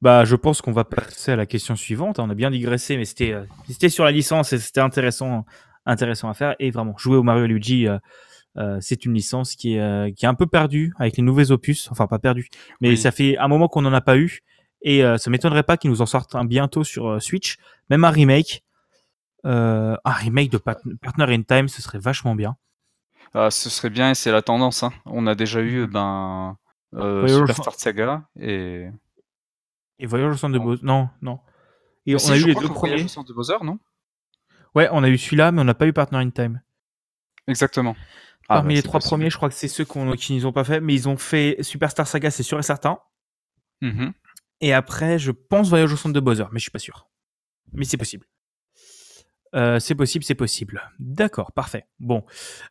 Bah, 0.00 0.24
je 0.24 0.36
pense 0.36 0.60
qu'on 0.60 0.72
va 0.72 0.84
passer 0.84 1.32
à 1.32 1.36
la 1.36 1.46
question 1.46 1.76
suivante. 1.76 2.18
On 2.18 2.28
a 2.30 2.34
bien 2.34 2.50
digressé, 2.50 2.96
mais 2.96 3.04
c'était, 3.04 3.34
c'était 3.68 3.88
sur 3.88 4.04
la 4.04 4.10
licence 4.10 4.52
et 4.52 4.58
c'était 4.58 4.80
intéressant 4.80 5.44
intéressant 5.86 6.28
à 6.28 6.34
faire. 6.34 6.54
Et 6.58 6.70
vraiment, 6.70 6.96
jouer 6.96 7.16
au 7.16 7.22
Mario 7.22 7.46
Luigi, 7.46 7.88
euh, 7.88 7.98
euh, 8.56 8.78
c'est 8.80 9.04
une 9.04 9.14
licence 9.14 9.54
qui 9.54 9.74
est, 9.74 9.80
euh, 9.80 10.10
qui 10.12 10.24
est 10.24 10.28
un 10.28 10.34
peu 10.34 10.46
perdue 10.46 10.92
avec 10.98 11.16
les 11.16 11.22
nouveaux 11.22 11.50
opus. 11.52 11.90
Enfin, 11.90 12.06
pas 12.06 12.18
perdue, 12.18 12.48
mais 12.80 12.96
ça 12.96 13.10
fait 13.10 13.36
un 13.38 13.48
moment 13.48 13.68
qu'on 13.68 13.82
n'en 13.82 13.92
a 13.92 14.00
pas 14.00 14.16
eu. 14.16 14.40
Et 14.86 15.02
ça 15.16 15.30
m'étonnerait 15.30 15.62
pas 15.62 15.78
qu'ils 15.78 15.88
nous 15.88 16.02
en 16.02 16.06
sortent 16.06 16.34
un 16.34 16.44
bientôt 16.44 16.84
sur 16.84 17.22
Switch, 17.22 17.56
même 17.88 18.04
un 18.04 18.10
remake. 18.10 18.62
un 19.44 19.96
remake 20.04 20.50
de 20.50 20.58
Partner 20.58 21.34
in 21.34 21.42
Time, 21.42 21.68
ce 21.68 21.80
serait 21.80 21.98
vachement 21.98 22.34
bien. 22.34 22.56
Ah, 23.34 23.50
ce 23.50 23.68
serait 23.68 23.90
bien 23.90 24.10
et 24.10 24.14
c'est 24.14 24.30
la 24.30 24.42
tendance. 24.42 24.84
Hein. 24.84 24.92
On 25.06 25.26
a 25.26 25.34
déjà 25.34 25.60
eu 25.60 25.86
ben, 25.86 26.56
Superstar 26.92 27.74
Saga 27.74 28.28
et. 28.38 28.86
Et 29.98 30.06
Voyage 30.06 30.34
au 30.34 30.36
centre 30.36 30.54
de 30.54 30.58
Bowser. 30.58 30.84
Non, 30.84 31.08
non. 31.20 31.40
Et 32.06 32.14
on 32.14 32.30
a 32.30 32.36
eu 32.36 32.44
les 32.44 32.54
deux 32.54 32.68
premiers. 32.68 33.04
de 33.04 33.32
Bowser, 33.32 33.56
non? 33.62 33.78
Ouais, 34.74 34.88
on 34.92 35.02
a 35.04 35.08
eu 35.08 35.18
celui-là, 35.18 35.52
mais 35.52 35.60
on 35.60 35.64
n'a 35.64 35.74
pas 35.74 35.86
eu 35.86 35.92
Partner 35.92 36.18
in 36.18 36.30
Time. 36.30 36.60
Exactement. 37.46 37.96
Ah, 38.48 38.56
Parmi 38.56 38.74
bah, 38.74 38.76
les 38.76 38.82
trois 38.82 39.00
premiers, 39.00 39.30
je 39.30 39.36
crois 39.36 39.48
que 39.48 39.54
c'est 39.54 39.68
ceux 39.68 39.84
qui 39.84 40.32
n'y 40.34 40.44
ont 40.44 40.52
pas 40.52 40.64
fait, 40.64 40.80
mais 40.80 40.94
ils 40.94 41.08
ont 41.08 41.16
fait 41.16 41.56
Superstar 41.60 42.06
Saga, 42.06 42.30
c'est 42.30 42.42
sûr 42.42 42.58
et 42.58 42.62
certain. 42.62 42.98
Mm-hmm. 43.82 44.12
Et 44.60 44.72
après, 44.72 45.18
je 45.18 45.30
pense 45.30 45.68
Voyage 45.68 45.92
au 45.92 45.96
centre 45.96 46.14
de 46.14 46.20
Bowser, 46.20 46.44
mais 46.52 46.58
je 46.58 46.64
suis 46.64 46.70
pas 46.70 46.78
sûr. 46.78 47.08
Mais 47.72 47.84
c'est 47.84 47.96
possible. 47.96 48.26
Euh, 49.54 49.78
c'est 49.78 49.94
possible, 49.94 50.24
c'est 50.24 50.34
possible. 50.34 50.82
D'accord, 50.98 51.52
parfait. 51.52 51.86
Bon, 52.00 52.24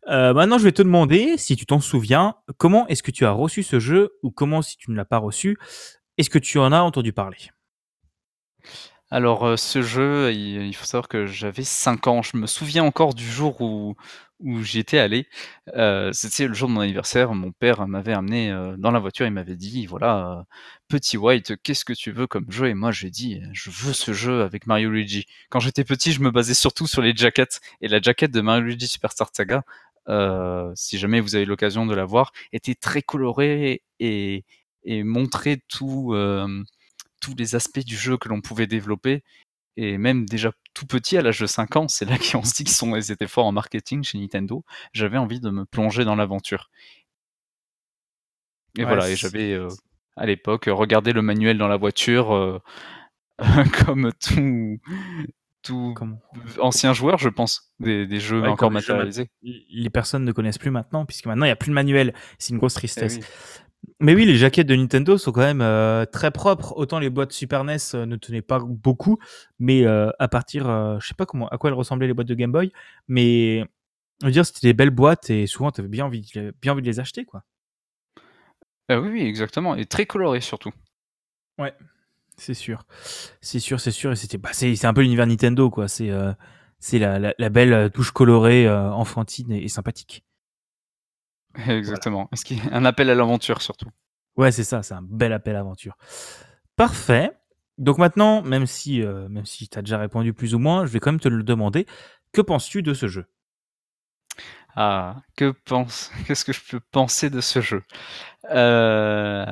euh, 0.09 0.33
maintenant 0.33 0.57
je 0.57 0.65
vais 0.65 0.71
te 0.71 0.81
demander, 0.81 1.37
si 1.37 1.55
tu 1.55 1.65
t'en 1.65 1.79
souviens, 1.79 2.35
comment 2.57 2.87
est-ce 2.87 3.03
que 3.03 3.11
tu 3.11 3.25
as 3.25 3.31
reçu 3.31 3.63
ce 3.63 3.79
jeu, 3.79 4.11
ou 4.21 4.31
comment, 4.31 4.61
si 4.61 4.77
tu 4.77 4.91
ne 4.91 4.95
l'as 4.95 5.05
pas 5.05 5.17
reçu, 5.17 5.57
est-ce 6.17 6.29
que 6.29 6.39
tu 6.39 6.59
en 6.59 6.71
as 6.71 6.81
entendu 6.81 7.13
parler? 7.13 7.37
Alors, 9.13 9.43
euh, 9.45 9.57
ce 9.57 9.83
jeu, 9.83 10.33
il 10.33 10.73
faut 10.75 10.85
savoir 10.85 11.07
que 11.07 11.27
j'avais 11.27 11.63
5 11.63 12.07
ans. 12.07 12.23
Je 12.23 12.35
me 12.35 12.47
souviens 12.47 12.83
encore 12.83 13.13
du 13.13 13.23
jour 13.29 13.61
où 13.61 13.95
j'y 14.63 14.79
étais 14.79 14.97
allé. 14.97 15.27
Euh, 15.75 16.11
c'était 16.13 16.47
le 16.47 16.55
jour 16.55 16.67
de 16.67 16.73
mon 16.73 16.81
anniversaire. 16.81 17.31
Mon 17.35 17.51
père 17.51 17.87
m'avait 17.87 18.13
amené, 18.13 18.51
euh, 18.51 18.75
dans 18.77 18.89
la 18.89 18.97
voiture. 18.99 19.27
Il 19.27 19.31
m'avait 19.33 19.55
dit: 19.55 19.85
«Voilà, 19.85 20.45
petit 20.87 21.17
White, 21.17 21.61
qu'est-ce 21.61 21.85
que 21.85 21.93
tu 21.93 22.11
veux 22.11 22.25
comme 22.25 22.49
jeu?» 22.51 22.69
et 22.69 22.73
moi, 22.73 22.91
j'ai 22.91 23.11
dit: 23.11 23.39
«Je 23.53 23.69
veux 23.69 23.93
ce 23.93 24.13
jeu 24.13 24.41
avec 24.41 24.65
Mario 24.65 24.89
Luigi». 24.89 25.27
Quand 25.51 25.59
j'étais 25.59 25.83
petit, 25.83 26.11
je 26.11 26.21
me 26.21 26.31
basais 26.31 26.55
surtout 26.55 26.87
sur 26.87 27.03
les 27.03 27.15
jackets 27.15 27.59
et 27.81 27.87
la 27.87 28.01
jaquette 28.01 28.31
de 28.31 28.41
Mario 28.41 28.63
Luigi 28.63 28.87
Superstar 28.87 29.29
Saga, 29.31 29.63
si 30.75 30.97
jamais 30.97 31.19
vous 31.21 31.35
avez 31.35 31.45
l'occasion 31.45 31.85
de 31.85 31.93
la 31.93 32.05
voir, 32.05 32.31
était 32.51 32.75
très 32.75 33.03
colorée 33.03 33.83
et 33.99 34.43
montrait 35.03 35.59
tout, 35.69 36.15
tous 37.23 37.35
les 37.37 37.55
aspects 37.55 37.83
du 37.85 37.95
jeu 37.95 38.17
que 38.17 38.27
l'on 38.27 38.41
pouvait 38.41 38.67
développer. 38.67 39.23
Et 39.77 39.97
même 39.97 40.25
déjà 40.25 40.51
tout 40.73 40.85
petit, 40.85 41.17
à 41.17 41.21
l'âge 41.21 41.39
de 41.39 41.47
5 41.47 41.75
ans, 41.77 41.87
c'est 41.87 42.05
là 42.05 42.17
qu'on 42.31 42.43
se 42.43 42.53
dit 42.53 42.65
qu'ils 42.65 42.75
sont, 42.75 42.95
ils 42.95 43.11
étaient 43.11 43.27
forts 43.27 43.45
en 43.45 43.51
marketing 43.51 44.03
chez 44.03 44.19
Nintendo. 44.19 44.63
J'avais 44.91 45.17
envie 45.17 45.39
de 45.39 45.49
me 45.49 45.65
plonger 45.65 46.03
dans 46.03 46.15
l'aventure. 46.15 46.69
Et 48.77 48.83
voilà, 48.83 49.09
et 49.09 49.15
j'avais 49.15 49.53
euh, 49.53 49.67
à 50.17 50.25
l'époque 50.25 50.65
regardé 50.67 51.13
le 51.13 51.21
manuel 51.21 51.59
dans 51.59 51.67
la 51.67 51.77
voiture 51.77 52.33
euh, 52.33 52.59
comme 53.85 54.11
tout, 54.19 54.79
tout 55.61 55.93
ancien 56.59 56.93
joueur, 56.93 57.19
je 57.19 57.29
pense, 57.29 57.71
des, 57.79 58.19
jeux 58.19 58.43
encore 58.43 58.71
matérialisés. 58.71 59.29
Les 59.41 59.89
personnes 59.89 60.25
ne 60.25 60.31
connaissent 60.31 60.57
plus 60.57 60.71
maintenant, 60.71 61.05
puisque 61.05 61.27
maintenant 61.27 61.45
il 61.45 61.49
n'y 61.49 61.53
a 61.53 61.55
plus 61.55 61.69
de 61.69 61.75
manuel. 61.75 62.13
C'est 62.39 62.51
une 62.51 62.57
grosse 62.57 62.73
tristesse. 62.73 63.19
Eh 63.19 63.62
mais 63.99 64.15
oui, 64.15 64.25
les 64.25 64.35
jaquettes 64.35 64.67
de 64.67 64.75
Nintendo 64.75 65.17
sont 65.17 65.31
quand 65.31 65.41
même 65.41 65.61
euh, 65.61 66.05
très 66.05 66.31
propres. 66.31 66.73
Autant 66.75 66.99
les 66.99 67.09
boîtes 67.09 67.31
Super 67.31 67.63
NES 67.63 67.77
euh, 67.93 68.05
ne 68.05 68.15
tenaient 68.15 68.41
pas 68.41 68.59
beaucoup, 68.59 69.17
mais 69.59 69.85
euh, 69.85 70.09
à 70.19 70.27
partir, 70.27 70.65
je 70.99 71.07
sais 71.07 71.13
pas 71.13 71.25
comment, 71.25 71.47
à 71.49 71.57
quoi 71.57 71.69
elles 71.69 71.75
ressemblaient 71.75 72.07
les 72.07 72.13
boîtes 72.13 72.27
de 72.27 72.35
Game 72.35 72.51
Boy, 72.51 72.71
mais 73.07 73.63
on 74.23 74.29
dire 74.29 74.45
c'était 74.45 74.67
des 74.67 74.73
belles 74.73 74.89
boîtes 74.89 75.29
et 75.29 75.47
souvent 75.47 75.71
tu 75.71 75.81
avais 75.81 75.89
bien 75.89 76.05
envie, 76.05 76.31
bien 76.61 76.73
envie 76.73 76.81
de 76.81 76.87
les 76.87 76.99
acheter, 76.99 77.25
quoi. 77.25 77.43
oui, 78.89 79.09
oui, 79.09 79.21
exactement, 79.21 79.75
et 79.75 79.85
très 79.85 80.05
coloré 80.05 80.41
surtout. 80.41 80.71
Ouais, 81.57 81.73
c'est 82.37 82.53
sûr, 82.53 82.85
c'est 83.41 83.59
sûr, 83.59 83.79
c'est 83.79 83.91
sûr, 83.91 84.11
et 84.11 84.15
c'était, 84.15 84.37
bah, 84.37 84.49
c'est 84.53 84.85
un 84.85 84.93
peu 84.93 85.01
l'univers 85.01 85.27
Nintendo, 85.27 85.69
quoi. 85.69 85.87
C'est 85.87 86.11
c'est 86.79 86.99
la, 86.99 87.33
la, 87.37 87.49
belle 87.49 87.89
touche 87.91 88.11
colorée 88.11 88.69
enfantine 88.69 89.53
et 89.53 89.69
sympathique. 89.69 90.25
Exactement. 91.67 92.29
Y 92.49 92.59
a 92.71 92.75
un 92.75 92.85
appel 92.85 93.09
à 93.09 93.15
l'aventure 93.15 93.61
surtout 93.61 93.89
Ouais, 94.35 94.51
c'est 94.51 94.63
ça, 94.63 94.81
c'est 94.81 94.95
un 94.95 95.03
bel 95.03 95.31
appel 95.31 95.55
à 95.55 95.59
aventure. 95.59 95.95
Parfait. 96.75 97.31
Donc 97.77 97.97
maintenant, 97.97 98.41
même 98.41 98.65
si, 98.65 99.01
euh, 99.01 99.27
même 99.29 99.45
si 99.45 99.67
tu 99.67 99.77
as 99.77 99.81
déjà 99.81 99.97
répondu 99.97 100.33
plus 100.33 100.55
ou 100.55 100.59
moins, 100.59 100.85
je 100.85 100.91
vais 100.91 100.99
quand 100.99 101.11
même 101.11 101.19
te 101.19 101.27
le 101.27 101.43
demander. 101.43 101.85
Que 102.31 102.41
penses-tu 102.41 102.81
de 102.81 102.93
ce 102.93 103.07
jeu? 103.07 103.25
Ah, 104.75 105.21
que 105.35 105.51
pense 105.65 106.11
qu'est-ce 106.27 106.45
que 106.45 106.53
je 106.53 106.61
peux 106.67 106.79
penser 106.79 107.29
de 107.29 107.41
ce 107.41 107.61
jeu? 107.61 107.83
Euh... 108.51 109.45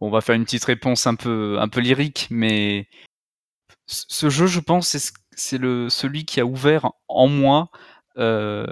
On 0.00 0.10
va 0.10 0.20
faire 0.20 0.34
une 0.34 0.44
petite 0.44 0.64
réponse 0.64 1.06
un 1.06 1.14
peu, 1.14 1.60
un 1.60 1.68
peu 1.68 1.80
lyrique, 1.80 2.26
mais 2.28 2.88
ce 3.86 4.30
jeu, 4.30 4.48
je 4.48 4.58
pense, 4.58 4.96
c'est 5.30 5.58
le 5.58 5.88
celui 5.88 6.24
qui 6.24 6.40
a 6.40 6.44
ouvert 6.44 6.90
en 7.06 7.28
moi 7.28 7.70
euh, 8.18 8.66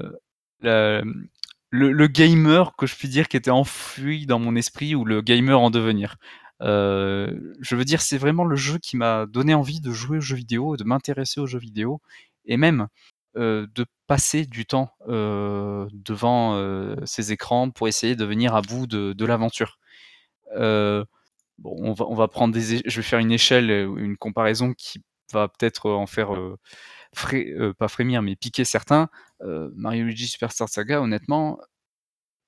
le, 1.71 2.07
gamer 2.09 2.75
que 2.77 2.87
je 2.87 2.97
puis 2.97 3.09
dire 3.09 3.29
qui 3.29 3.37
était 3.37 3.51
enfui 3.51 4.27
dans 4.27 4.39
mon 4.39 4.57
esprit 4.57 4.95
ou 4.95 5.05
le 5.05 5.23
gamer 5.23 5.61
en 5.61 5.71
devenir. 5.71 6.17
Euh, 6.63 7.55
je 7.61 7.75
veux 7.75 7.85
dire, 7.85 8.03
c'est 8.03 8.19
vraiment 8.19 8.45
le 8.45 8.57
jeu 8.57 8.79
qui 8.79 8.97
m'a 8.97 9.27
donné 9.27 9.55
envie 9.55 9.81
de 9.81 9.93
jouer 9.93 10.19
aux 10.19 10.21
jeux 10.23 10.37
vidéo, 10.37 10.77
de 10.77 10.85
m'intéresser 10.85 11.41
aux 11.41 11.47
jeux 11.47 11.59
vidéo, 11.59 12.01
et 12.45 12.57
même 12.57 12.89
euh, 13.37 13.67
de 13.75 13.87
passer 14.07 14.45
du 14.45 14.67
temps 14.67 14.91
euh, 15.09 15.89
devant 15.93 16.61
ces 17.07 17.33
écrans 17.33 17.71
pour 17.71 17.89
essayer 17.89 18.17
de 18.17 18.25
venir 18.25 18.55
à 18.55 18.63
bout 18.63 18.87
de, 18.87 19.13
de 19.13 19.25
l'aventure. 19.25 19.79
bon, 20.55 21.07
on 21.59 21.93
va, 21.93 22.07
on 22.07 22.15
va 22.15 22.29
prendre 22.29 22.53
des, 22.55 22.83
je 22.85 22.97
vais 22.97 23.03
faire 23.03 23.21
une 23.21 23.33
échelle, 23.33 23.71
une 23.71 24.17
comparaison 24.17 24.75
qui 24.75 25.01
va 25.33 25.49
peut-être 25.49 25.91
en 25.91 26.07
faire 26.07 26.31
pas 27.13 27.89
frémir, 27.89 28.23
mais 28.23 28.37
piquer 28.37 28.65
certains. 28.65 29.09
Mario 29.75 30.05
Luigi 30.05 30.27
Superstar 30.27 30.69
Saga, 30.69 31.01
honnêtement, 31.01 31.59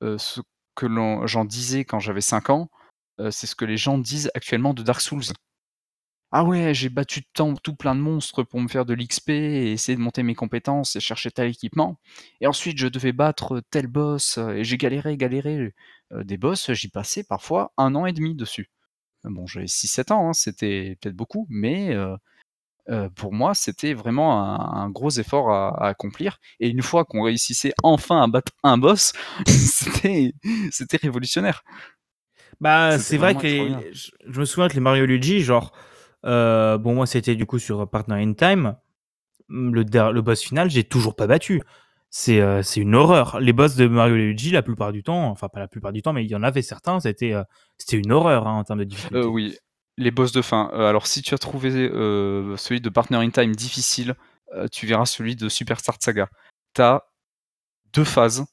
ce 0.01 0.41
que 0.75 0.87
j'en 1.27 1.45
disais 1.45 1.85
quand 1.85 2.01
j'avais 2.01 2.21
5 2.21 2.51
ans, 2.51 2.71
c'est 3.31 3.47
ce 3.47 3.55
que 3.55 3.65
les 3.65 3.77
gens 3.77 3.99
disent 3.99 4.31
actuellement 4.35 4.75
de 4.75 4.83
Dark 4.83 5.01
Souls. 5.01 5.23
Ah 6.35 6.45
ouais, 6.45 6.73
j'ai 6.73 6.89
battu 6.89 7.25
tant, 7.35 7.55
tout 7.57 7.77
plein 7.77 7.95
de 7.95 8.01
monstres 8.01 8.43
pour 8.43 8.59
me 8.59 8.67
faire 8.67 8.87
de 8.87 8.95
l'XP 8.95 9.29
et 9.29 9.73
essayer 9.73 9.97
de 9.97 10.01
monter 10.01 10.23
mes 10.23 10.35
compétences 10.35 10.97
et 10.97 11.01
chercher 11.01 11.31
tel 11.31 11.51
équipement. 11.51 12.01
Et 12.41 12.47
ensuite, 12.47 12.79
je 12.79 12.89
devais 12.89 13.13
battre 13.13 13.63
tel 13.71 13.87
boss 13.87 14.39
et 14.39 14.65
j'ai 14.65 14.79
galéré, 14.79 15.19
galéré. 15.19 15.75
des 16.11 16.39
boss, 16.39 16.73
j'y 16.73 16.89
passais 16.89 17.23
parfois 17.23 17.73
un 17.77 17.95
an 17.95 18.07
et 18.07 18.13
demi 18.13 18.35
dessus. 18.35 18.71
Bon, 19.25 19.47
j'avais 19.47 19.67
6-7 19.67 20.13
ans, 20.13 20.31
hein, 20.31 20.33
c'était 20.33 20.97
peut-être 21.01 21.15
beaucoup, 21.15 21.47
mais 21.51 21.95
pour 23.15 23.33
moi, 23.33 23.55
c'était 23.55 23.95
vraiment 23.95 24.59
un, 24.61 24.91
gros 24.91 25.11
effort 25.11 25.51
à, 25.51 25.87
accomplir. 25.87 26.39
Et 26.61 26.69
une 26.69 26.83
fois 26.83 27.05
qu'on 27.05 27.23
réussissait 27.23 27.73
enfin 27.83 28.23
à 28.23 28.27
battre 28.27 28.53
un 28.63 28.79
boss, 28.79 29.13
c'était, 29.47 30.33
révolutionnaire. 31.01 31.65
Bah, 32.61 32.99
c'est 32.99 33.17
vrai 33.17 33.35
que 33.35 33.49
je, 33.93 34.39
me 34.41 34.45
souviens 34.45 34.69
que 34.69 34.75
les 34.75 34.81
Mario 34.81 35.07
Luigi, 35.07 35.41
genre, 35.41 35.73
euh, 36.25 36.79
bon, 36.79 36.95
moi, 36.95 37.07
c'était 37.07 37.35
du 37.35 37.47
coup 37.47 37.59
sur 37.59 37.89
Partner 37.89 38.23
in 38.23 38.35
Time. 38.35 38.77
Le, 39.49 39.83
le 39.83 40.21
boss 40.21 40.43
final, 40.43 40.71
j'ai 40.71 40.85
toujours 40.85 41.17
pas 41.17 41.27
battu. 41.27 41.63
C'est 42.11 42.41
euh, 42.41 42.63
une 42.77 42.95
horreur. 42.95 43.41
Les 43.41 43.53
boss 43.53 43.75
de 43.77 43.87
Mario 43.87 44.17
Luigi, 44.17 44.51
la 44.51 44.63
plupart 44.63 44.93
du 44.93 45.03
temps, 45.03 45.31
enfin 45.31 45.49
pas 45.49 45.61
la 45.61 45.69
plupart 45.69 45.93
du 45.93 46.03
temps, 46.03 46.13
mais 46.13 46.25
il 46.25 46.31
y 46.31 46.35
en 46.35 46.43
avait 46.43 46.63
certains, 46.63 47.01
c'était 47.01 47.35
c'était 47.79 47.97
une 47.97 48.13
horreur 48.13 48.47
hein, 48.47 48.59
en 48.59 48.65
termes 48.65 48.81
de 48.81 48.85
difficulté. 48.85 49.27
oui, 49.27 49.57
les 49.97 50.11
boss 50.11 50.33
de 50.33 50.43
fin. 50.43 50.71
Euh, 50.75 50.89
alors, 50.89 51.07
si 51.07 51.23
tu 51.23 51.35
as 51.35 51.39
trouvé 51.39 51.71
euh, 51.71 52.57
celui 52.57 52.81
de 52.81 52.89
Partner 52.89 53.19
in 53.19 53.31
Time 53.31 53.55
difficile, 53.55 54.15
euh, 54.55 54.69
tu 54.69 54.87
verras 54.87 55.07
celui 55.07 55.37
de 55.37 55.49
Superstar 55.49 55.97
Saga. 56.01 56.29
Tu 56.75 56.83
as 56.83 57.05
deux 57.93 58.05
phases, 58.05 58.45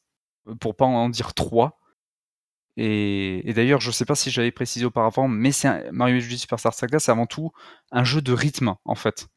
pour 0.60 0.76
pas 0.76 0.86
en 0.86 1.10
dire 1.10 1.34
trois. 1.34 1.80
Et, 2.78 3.52
d'ailleurs, 3.54 3.82
je 3.82 3.92
sais 3.92 4.06
pas 4.06 4.16
si 4.16 4.32
j'avais 4.32 4.52
précisé 4.52 4.86
auparavant, 4.86 5.28
mais 5.28 5.52
c'est 5.52 5.92
Mario 5.92 6.16
Luigi 6.16 6.38
Superstar 6.38 6.74
Saga, 6.74 7.00
c'est 7.00 7.12
avant 7.12 7.26
tout 7.26 7.52
un 7.92 8.06
jeu 8.06 8.22
de 8.22 8.32
rythme, 8.32 8.76
en 8.86 8.96
fait, 8.96 9.28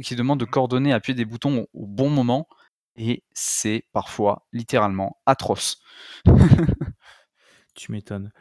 qui 0.00 0.14
demande 0.14 0.38
de 0.38 0.44
coordonner, 0.44 0.92
appuyer 0.92 1.16
des 1.16 1.24
boutons 1.24 1.66
au 1.72 1.86
bon 1.86 2.08
moment, 2.08 2.48
et 2.94 3.24
c'est 3.32 3.84
parfois 3.92 4.46
littéralement 4.52 5.20
atroce. 5.26 5.80
Tu 7.78 7.92
m'étonnes. 7.92 8.32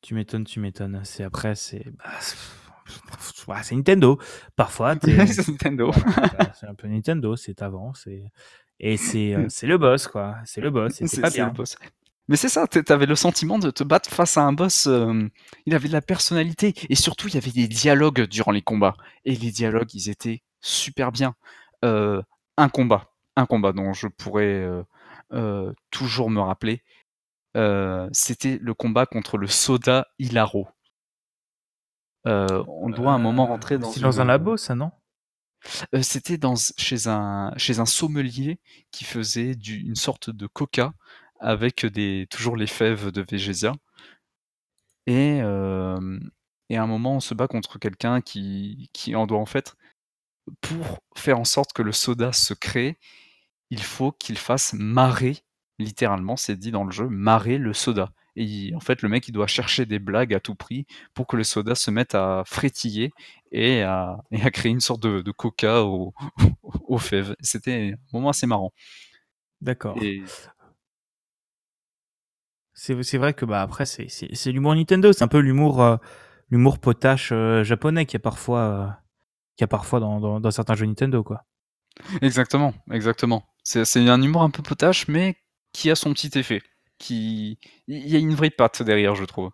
Tu 0.00 0.14
m'étonnes, 0.14 0.44
tu 0.44 0.58
m'étonnes. 0.58 1.02
C'est 1.04 1.22
après, 1.22 1.54
c'est. 1.54 1.84
Bah, 3.46 3.62
c'est 3.62 3.74
Nintendo. 3.74 4.18
Parfois, 4.56 4.94
c'est 5.04 5.48
Nintendo. 5.48 5.92
c'est 6.58 6.66
un 6.66 6.74
peu 6.74 6.88
Nintendo, 6.88 7.36
c'est 7.36 7.60
avant. 7.60 7.92
Et 8.80 8.96
c'est 8.96 9.34
euh, 9.34 9.46
c'est 9.50 9.66
le 9.66 9.76
boss, 9.76 10.06
quoi. 10.08 10.36
C'est 10.46 10.62
le 10.62 10.70
boss. 10.70 10.94
C'est 11.06 11.20
pas 11.20 11.28
bien. 11.28 11.48
Le 11.48 11.52
boss. 11.52 11.76
Mais 12.28 12.36
c'est 12.36 12.48
ça, 12.48 12.66
t'avais 12.66 13.06
le 13.06 13.14
sentiment 13.14 13.58
de 13.58 13.70
te 13.70 13.84
battre 13.84 14.10
face 14.10 14.36
à 14.36 14.42
un 14.42 14.52
boss. 14.52 14.86
Euh, 14.86 15.28
il 15.66 15.74
avait 15.74 15.88
de 15.88 15.92
la 15.92 16.00
personnalité. 16.00 16.74
Et 16.88 16.94
surtout, 16.94 17.28
il 17.28 17.34
y 17.34 17.36
avait 17.38 17.52
des 17.52 17.68
dialogues 17.68 18.22
durant 18.22 18.50
les 18.50 18.62
combats. 18.62 18.96
Et 19.26 19.36
les 19.36 19.50
dialogues, 19.50 19.94
ils 19.94 20.08
étaient 20.08 20.42
super 20.60 21.12
bien. 21.12 21.34
Euh, 21.84 22.22
un 22.56 22.70
combat. 22.70 23.12
Un 23.36 23.44
combat 23.44 23.72
dont 23.72 23.92
je 23.92 24.08
pourrais 24.08 24.66
toujours 25.90 26.30
me 26.30 26.40
rappeler 26.40 26.82
c'était 28.12 28.58
le 28.60 28.74
combat 28.74 29.06
contre 29.06 29.38
le 29.38 29.46
Soda 29.46 30.06
Hilaro. 30.18 30.68
on 32.24 32.90
doit 32.90 33.12
un 33.12 33.18
moment 33.18 33.46
rentrer 33.46 33.78
dans. 33.78 33.90
C'est 33.90 34.00
dans 34.00 34.20
un 34.20 34.24
labo, 34.24 34.56
ça, 34.56 34.74
non? 34.74 34.90
C'était 36.02 36.38
dans 36.38 36.54
chez 36.76 37.08
un 37.08 37.52
chez 37.56 37.80
un 37.80 37.86
sommelier 37.86 38.60
qui 38.92 39.04
faisait 39.04 39.54
du, 39.54 39.80
une 39.80 39.96
sorte 39.96 40.30
de 40.30 40.46
coca 40.46 40.92
avec 41.40 41.86
des 41.86 42.26
toujours 42.30 42.56
les 42.56 42.66
fèves 42.66 43.10
de 43.10 43.22
Végésia. 43.22 43.74
Et, 45.06 45.38
et 46.68 46.76
à 46.76 46.82
un 46.82 46.86
moment, 46.86 47.16
on 47.16 47.20
se 47.20 47.34
bat 47.34 47.48
contre 47.48 47.78
quelqu'un 47.78 48.20
qui, 48.20 48.90
qui 48.92 49.14
en 49.14 49.26
doit 49.26 49.38
en 49.38 49.46
fait, 49.46 49.76
pour 50.60 51.00
faire 51.16 51.38
en 51.38 51.44
sorte 51.44 51.72
que 51.72 51.82
le 51.82 51.92
soda 51.92 52.32
se 52.32 52.54
crée, 52.54 52.98
il 53.70 53.82
faut 53.82 54.12
qu'il 54.12 54.38
fasse 54.38 54.72
marrer 54.74 55.42
littéralement, 55.78 56.36
c'est 56.36 56.56
dit 56.56 56.70
dans 56.70 56.84
le 56.84 56.90
jeu, 56.92 57.08
marrer 57.08 57.58
le 57.58 57.72
soda. 57.72 58.10
Et 58.36 58.72
en 58.74 58.80
fait, 58.80 59.02
le 59.02 59.08
mec, 59.08 59.26
il 59.28 59.32
doit 59.32 59.46
chercher 59.46 59.86
des 59.86 59.98
blagues 59.98 60.34
à 60.34 60.40
tout 60.40 60.54
prix 60.54 60.86
pour 61.14 61.26
que 61.26 61.36
le 61.36 61.44
soda 61.44 61.74
se 61.74 61.90
mette 61.90 62.14
à 62.14 62.42
frétiller 62.44 63.12
et 63.50 63.82
à, 63.82 64.18
à 64.42 64.50
créer 64.50 64.72
une 64.72 64.80
sorte 64.80 65.02
de, 65.02 65.30
coca 65.32 65.82
au, 65.82 66.12
aux 66.86 66.98
fèves. 66.98 67.34
C'était 67.40 67.94
un 67.94 67.96
moment 68.12 68.30
assez 68.30 68.46
marrant. 68.46 68.72
D'accord. 69.60 69.98
C'est 72.74 73.16
vrai 73.16 73.32
que 73.32 73.46
bah 73.46 73.62
après 73.62 73.86
c'est 73.86 74.52
l'humour 74.52 74.74
Nintendo, 74.74 75.12
c'est 75.12 75.24
un 75.24 75.28
peu 75.28 75.38
l'humour 75.38 75.82
euh, 75.82 75.96
l'humour 76.50 76.78
potache 76.78 77.30
euh, 77.32 77.64
japonais 77.64 78.04
qui 78.04 78.16
a 78.16 78.18
parfois 78.18 78.60
euh, 78.60 79.64
a 79.64 79.66
parfois 79.66 79.98
dans, 79.98 80.20
dans, 80.20 80.40
dans, 80.40 80.50
certains 80.50 80.74
jeux 80.74 80.84
Nintendo 80.84 81.22
quoi. 81.24 81.44
Exactement, 82.20 82.74
exactement. 82.90 83.44
C'est 83.64 84.08
un 84.08 84.20
humour 84.20 84.42
un 84.42 84.50
peu 84.50 84.62
potache 84.62 85.08
mais 85.08 85.36
qui 85.76 85.90
a 85.90 85.94
son 85.94 86.14
petit 86.14 86.38
effet. 86.38 86.62
Qui... 86.98 87.58
Il 87.86 88.08
y 88.08 88.16
a 88.16 88.18
une 88.18 88.34
vraie 88.34 88.48
patte 88.48 88.82
derrière, 88.82 89.14
je 89.14 89.24
trouve. 89.24 89.50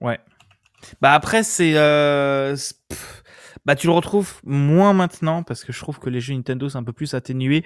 Ouais. 0.00 0.20
Bah 1.00 1.14
après, 1.14 1.42
c'est. 1.42 1.76
Euh, 1.76 2.56
bah 3.64 3.74
tu 3.74 3.88
le 3.88 3.92
retrouves 3.92 4.40
moins 4.44 4.92
maintenant, 4.92 5.42
parce 5.42 5.64
que 5.64 5.72
je 5.72 5.80
trouve 5.80 5.98
que 5.98 6.10
les 6.10 6.20
jeux 6.20 6.34
Nintendo, 6.34 6.68
c'est 6.68 6.78
un 6.78 6.84
peu 6.84 6.92
plus 6.92 7.14
atténué. 7.14 7.64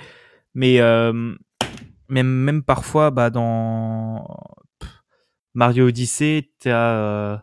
Mais 0.55 0.81
euh, 0.81 1.35
même, 2.09 2.29
même 2.29 2.63
parfois, 2.63 3.11
bah, 3.11 3.29
dans 3.29 4.27
Mario 5.53 5.89
Odyssey, 5.89 6.51
t'as 6.61 6.95
euh, 6.95 7.37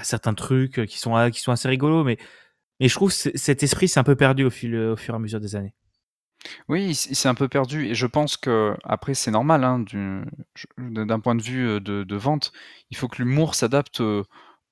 certains 0.00 0.32
trucs 0.32 0.86
qui 0.86 0.98
sont, 0.98 1.30
qui 1.30 1.40
sont 1.40 1.52
assez 1.52 1.68
rigolos, 1.68 2.04
mais, 2.04 2.16
mais 2.80 2.88
je 2.88 2.94
trouve 2.94 3.10
que 3.10 3.36
cet 3.36 3.62
esprit 3.62 3.88
s'est 3.88 4.00
un 4.00 4.04
peu 4.04 4.16
perdu 4.16 4.44
au, 4.44 4.50
fil, 4.50 4.74
au 4.74 4.96
fur 4.96 5.12
et 5.12 5.16
à 5.16 5.20
mesure 5.20 5.40
des 5.40 5.54
années. 5.54 5.74
Oui, 6.68 6.86
il 7.10 7.16
s'est 7.16 7.28
un 7.28 7.34
peu 7.34 7.48
perdu 7.48 7.86
et 7.86 7.94
je 7.94 8.06
pense 8.06 8.36
que 8.36 8.74
après 8.84 9.14
c'est 9.14 9.30
normal, 9.30 9.64
hein, 9.64 9.84
d'un 10.78 11.20
point 11.20 11.34
de 11.34 11.42
vue, 11.42 11.80
de 11.80 12.16
vente. 12.16 12.52
Il 12.90 12.96
faut 12.96 13.08
que 13.08 13.22
l'humour 13.22 13.54
s'adapte, 13.54 14.00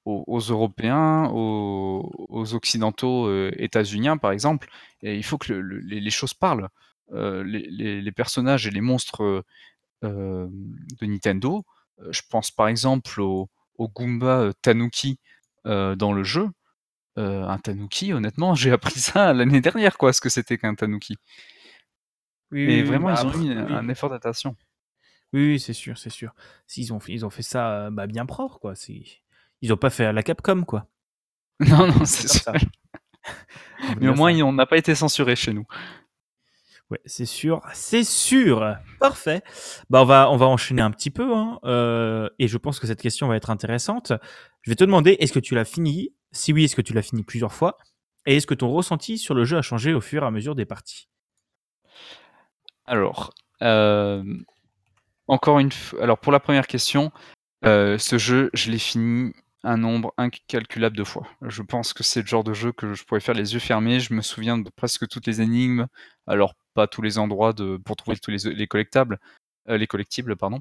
aux 0.04 0.38
Européens, 0.40 1.28
aux 1.32 2.54
occidentaux, 2.54 3.30
états-uniens 3.52 4.16
par 4.16 4.32
exemple 4.32 4.68
et 5.02 5.16
il 5.16 5.22
faut 5.24 5.38
que 5.38 5.52
les 5.52 6.10
choses 6.10 6.34
parlent. 6.34 6.68
les 7.12 8.12
personnages 8.12 8.66
et 8.66 8.70
les 8.70 8.80
monstres, 8.80 9.44
de 10.02 11.06
Nintendo, 11.06 11.64
je 12.10 12.22
pense 12.30 12.50
par 12.50 12.68
exemple 12.68 13.20
au 13.20 13.48
au 13.78 13.88
Goomba, 13.88 14.52
Tanuki, 14.62 15.18
dans 15.64 16.12
le 16.12 16.24
jeu. 16.24 16.48
un 17.16 17.58
Tanuki 17.58 18.12
honnêtement, 18.14 18.54
j'ai 18.56 18.72
appris 18.72 19.00
ça 19.00 19.32
l'année 19.34 19.60
dernière 19.62 19.98
quoi, 19.98 20.12
ce 20.12 20.20
que 20.22 20.28
c'était 20.30 20.58
qu'un 20.58 20.74
Tanuki. 20.76 21.16
Et 22.52 22.82
vraiment, 22.82 23.08
bah, 23.08 23.22
ils 23.22 23.26
ont 23.26 23.42
eu 23.42 23.72
un 23.72 23.88
effort 23.88 24.10
d'attention. 24.10 24.56
Oui, 25.32 25.58
c'est 25.58 25.72
sûr, 25.72 25.96
c'est 25.96 26.10
sûr. 26.10 26.34
Ils 26.76 26.92
ont, 26.92 26.98
ils 27.08 27.24
ont 27.24 27.30
fait 27.30 27.42
ça 27.42 27.90
bah, 27.90 28.06
bien 28.06 28.26
propre, 28.26 28.58
quoi. 28.58 28.74
Ils 28.88 29.68
n'ont 29.70 29.76
pas 29.76 29.90
fait 29.90 30.04
à 30.04 30.12
la 30.12 30.22
Capcom, 30.22 30.64
quoi. 30.64 30.86
Non, 31.60 31.86
non, 31.86 32.04
c'est 32.04 32.28
sûr. 32.28 32.52
Mais 34.00 34.08
au 34.08 34.14
moins, 34.14 34.34
on 34.42 34.52
n'a 34.52 34.66
pas 34.66 34.76
été 34.76 34.94
censuré 34.94 35.36
chez 35.36 35.52
nous. 35.52 35.66
Ouais, 36.90 37.00
c'est 37.06 37.24
sûr, 37.24 37.62
c'est 37.72 38.04
sûr. 38.04 38.76
Parfait. 39.00 39.42
Bah, 39.88 40.02
on 40.02 40.04
va, 40.04 40.30
on 40.30 40.36
va 40.36 40.46
enchaîner 40.46 40.82
un 40.82 40.90
petit 40.90 41.10
peu, 41.10 41.34
hein, 41.34 41.58
euh, 41.64 42.28
et 42.38 42.48
je 42.48 42.58
pense 42.58 42.78
que 42.78 42.86
cette 42.86 43.00
question 43.00 43.28
va 43.28 43.36
être 43.36 43.50
intéressante. 43.50 44.12
Je 44.62 44.70
vais 44.70 44.74
te 44.74 44.84
demander, 44.84 45.16
est-ce 45.20 45.32
que 45.32 45.38
tu 45.38 45.54
l'as 45.54 45.64
fini? 45.64 46.10
Si 46.32 46.52
oui, 46.52 46.64
est-ce 46.64 46.76
que 46.76 46.82
tu 46.82 46.92
l'as 46.92 47.02
fini 47.02 47.22
plusieurs 47.22 47.52
fois? 47.52 47.78
Et 48.26 48.36
est-ce 48.36 48.46
que 48.46 48.54
ton 48.54 48.70
ressenti 48.70 49.18
sur 49.18 49.34
le 49.34 49.44
jeu 49.44 49.56
a 49.56 49.62
changé 49.62 49.94
au 49.94 50.00
fur 50.00 50.22
et 50.22 50.26
à 50.26 50.30
mesure 50.30 50.54
des 50.54 50.66
parties? 50.66 51.08
Alors, 52.86 53.32
euh, 53.62 54.24
encore 55.28 55.58
une 55.58 55.72
fois, 55.72 56.02
alors 56.02 56.18
pour 56.18 56.32
la 56.32 56.40
première 56.40 56.66
question, 56.66 57.12
euh, 57.64 57.98
ce 57.98 58.18
jeu, 58.18 58.50
je 58.54 58.70
l'ai 58.70 58.78
fini 58.78 59.32
un 59.64 59.76
nombre 59.76 60.12
incalculable 60.18 60.96
de 60.96 61.04
fois. 61.04 61.26
Je 61.42 61.62
pense 61.62 61.92
que 61.92 62.02
c'est 62.02 62.22
le 62.22 62.26
genre 62.26 62.42
de 62.42 62.52
jeu 62.52 62.72
que 62.72 62.94
je 62.94 63.04
pourrais 63.04 63.20
faire 63.20 63.34
les 63.34 63.54
yeux 63.54 63.60
fermés. 63.60 64.00
Je 64.00 64.12
me 64.14 64.22
souviens 64.22 64.58
de 64.58 64.68
presque 64.70 65.06
toutes 65.08 65.26
les 65.26 65.40
énigmes. 65.40 65.86
Alors, 66.26 66.54
pas 66.74 66.88
tous 66.88 67.02
les 67.02 67.18
endroits 67.18 67.52
de, 67.52 67.76
pour 67.76 67.96
trouver 67.96 68.16
tous 68.18 68.32
les, 68.32 68.54
les 68.54 68.66
collectables, 68.66 69.20
euh, 69.68 69.78
les 69.78 69.86
collectibles, 69.86 70.36
pardon. 70.36 70.60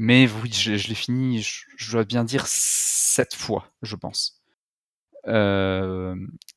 Mais 0.00 0.28
oui, 0.42 0.52
je, 0.52 0.70
l'ai 0.70 0.94
fini, 0.94 1.42
je, 1.42 1.90
dois 1.90 2.04
bien 2.04 2.22
dire, 2.22 2.46
sept 2.46 3.34
fois, 3.34 3.68
je 3.82 3.96
pense. 3.96 4.40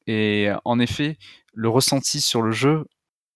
Et 0.07 0.49
en 0.63 0.79
effet, 0.79 1.17
le 1.53 1.69
ressenti 1.69 2.21
sur 2.21 2.41
le 2.41 2.51
jeu, 2.51 2.85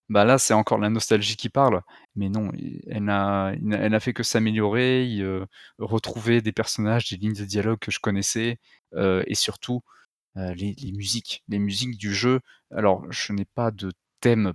bah 0.09 0.23
là, 0.25 0.37
c'est 0.37 0.53
encore 0.53 0.77
la 0.77 0.89
nostalgie 0.89 1.35
qui 1.35 1.49
parle. 1.49 1.81
Mais 2.15 2.29
non, 2.29 2.51
elle 2.87 3.03
n'a, 3.03 3.99
fait 3.99 4.13
que 4.13 4.23
s'améliorer, 4.23 5.21
retrouver 5.79 6.41
des 6.41 6.51
personnages, 6.51 7.09
des 7.09 7.17
lignes 7.17 7.33
de 7.33 7.45
dialogue 7.45 7.79
que 7.79 7.91
je 7.91 7.99
connaissais, 7.99 8.59
et 8.95 9.35
surtout 9.35 9.81
les, 10.35 10.75
les, 10.77 10.91
musiques, 10.91 11.43
les 11.47 11.59
musiques 11.59 11.97
du 11.97 12.13
jeu. 12.13 12.39
Alors, 12.71 13.11
je 13.11 13.33
n'ai 13.33 13.45
pas 13.45 13.71
de 13.71 13.91
thème 14.21 14.53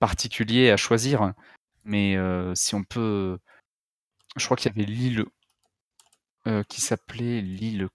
particulier 0.00 0.70
à 0.70 0.76
choisir, 0.76 1.32
mais 1.84 2.16
si 2.54 2.74
on 2.74 2.84
peut, 2.84 3.38
je 4.36 4.44
crois 4.44 4.56
qu'il 4.56 4.70
y 4.70 4.74
avait 4.74 4.90
l'île 4.90 5.24
qui 6.68 6.80
s'appelait 6.80 7.40
l'île 7.40 7.88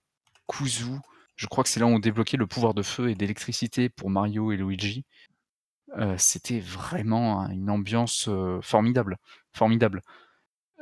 Kuzu. 0.48 0.98
Je 1.36 1.46
crois 1.46 1.64
que 1.64 1.70
c'est 1.70 1.80
là 1.80 1.86
où 1.86 1.90
on 1.90 1.98
débloquait 1.98 2.38
le 2.38 2.46
pouvoir 2.46 2.72
de 2.72 2.82
feu 2.82 3.10
et 3.10 3.14
d'électricité 3.14 3.88
pour 3.90 4.08
Mario 4.10 4.52
et 4.52 4.56
Luigi. 4.56 5.04
C'était 6.18 6.60
vraiment 6.60 7.48
une 7.48 7.70
ambiance 7.70 8.28
formidable, 8.62 9.18
formidable. 9.52 10.02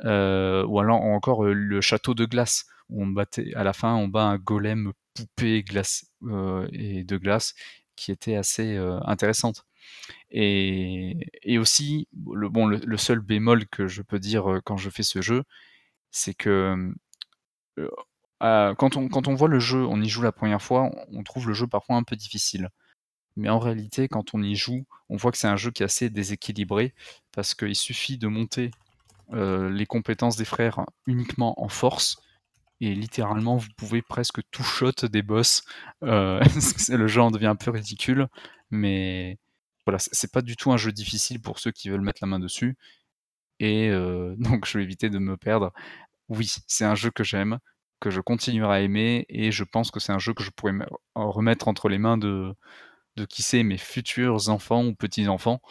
ou 0.03 0.79
alors 0.79 1.01
encore 1.01 1.45
le 1.45 1.81
château 1.81 2.13
de 2.13 2.25
glace 2.25 2.65
où 2.89 3.03
on 3.03 3.07
battait 3.07 3.53
à 3.55 3.63
la 3.63 3.73
fin 3.73 3.95
on 3.95 4.07
bat 4.07 4.25
un 4.25 4.37
golem 4.37 4.91
poupée 5.13 5.63
glace 5.63 6.05
et 6.71 7.03
de 7.03 7.17
glace 7.17 7.55
qui 7.95 8.11
était 8.11 8.35
assez 8.35 8.77
intéressante. 9.05 9.65
Et, 10.31 11.57
aussi, 11.59 12.07
le, 12.33 12.49
bon, 12.49 12.67
le, 12.67 12.97
seul 12.97 13.19
bémol 13.19 13.67
que 13.67 13.87
je 13.87 14.01
peux 14.01 14.19
dire 14.19 14.59
quand 14.65 14.77
je 14.77 14.89
fais 14.89 15.03
ce 15.03 15.21
jeu, 15.21 15.43
c'est 16.11 16.33
que 16.33 16.93
quand, 18.39 18.97
on, 18.97 19.07
quand 19.07 19.27
on 19.27 19.35
voit 19.35 19.47
le 19.47 19.59
jeu, 19.59 19.85
on 19.85 20.01
y 20.01 20.09
joue 20.09 20.21
la 20.21 20.31
première 20.31 20.61
fois, 20.61 20.91
on 21.11 21.23
trouve 21.23 21.47
le 21.47 21.53
jeu 21.53 21.67
parfois 21.67 21.95
un 21.95 22.03
peu 22.03 22.15
difficile. 22.15 22.69
Mais 23.35 23.49
en 23.49 23.59
réalité, 23.59 24.07
quand 24.07 24.33
on 24.33 24.41
y 24.41 24.55
joue, 24.55 24.85
on 25.09 25.17
voit 25.17 25.31
que 25.31 25.37
c'est 25.37 25.47
un 25.47 25.57
jeu 25.57 25.71
qui 25.71 25.83
est 25.83 25.85
assez 25.85 26.09
déséquilibré, 26.09 26.93
parce 27.31 27.53
qu'il 27.53 27.75
suffit 27.75 28.17
de 28.17 28.27
monter 28.27 28.71
les 29.31 29.85
compétences 29.87 30.37
des 30.37 30.45
frères 30.45 30.85
uniquement 31.07 31.61
en 31.61 31.67
force, 31.67 32.17
et 32.81 32.93
littéralement, 32.93 33.57
vous 33.57 33.69
pouvez 33.77 34.01
presque 34.01 34.41
tout 34.51 34.63
shot 34.63 35.07
des 35.09 35.21
boss. 35.21 35.63
le 36.01 37.07
jeu 37.07 37.21
en 37.21 37.31
devient 37.31 37.47
un 37.47 37.55
peu 37.55 37.71
ridicule, 37.71 38.27
mais 38.69 39.37
voilà, 39.85 39.99
c'est 39.99 40.31
pas 40.31 40.41
du 40.41 40.55
tout 40.55 40.71
un 40.71 40.77
jeu 40.77 40.91
difficile 40.91 41.41
pour 41.41 41.59
ceux 41.59 41.71
qui 41.71 41.89
veulent 41.89 42.01
mettre 42.01 42.19
la 42.21 42.27
main 42.27 42.39
dessus. 42.39 42.77
Et 43.59 43.89
donc, 44.37 44.65
je 44.67 44.77
vais 44.77 44.83
éviter 44.83 45.09
de 45.09 45.19
me 45.19 45.37
perdre. 45.37 45.73
Oui, 46.29 46.51
c'est 46.67 46.85
un 46.85 46.95
jeu 46.95 47.11
que 47.11 47.23
j'aime, 47.23 47.59
que 47.99 48.09
je 48.09 48.21
continuerai 48.21 48.75
à 48.75 48.81
aimer, 48.81 49.25
et 49.29 49.51
je 49.51 49.63
pense 49.63 49.91
que 49.91 49.99
c'est 49.99 50.13
un 50.13 50.19
jeu 50.19 50.33
que 50.33 50.43
je 50.43 50.51
pourrais 50.51 50.73
remettre 51.15 51.67
entre 51.67 51.89
les 51.89 51.97
mains 51.97 52.17
de, 52.17 52.53
de 53.17 53.25
qui 53.25 53.41
sait 53.43 53.63
mes 53.63 53.77
futurs 53.77 54.49
enfants 54.49 54.85
ou 54.85 54.93
petits-enfants 54.93 55.61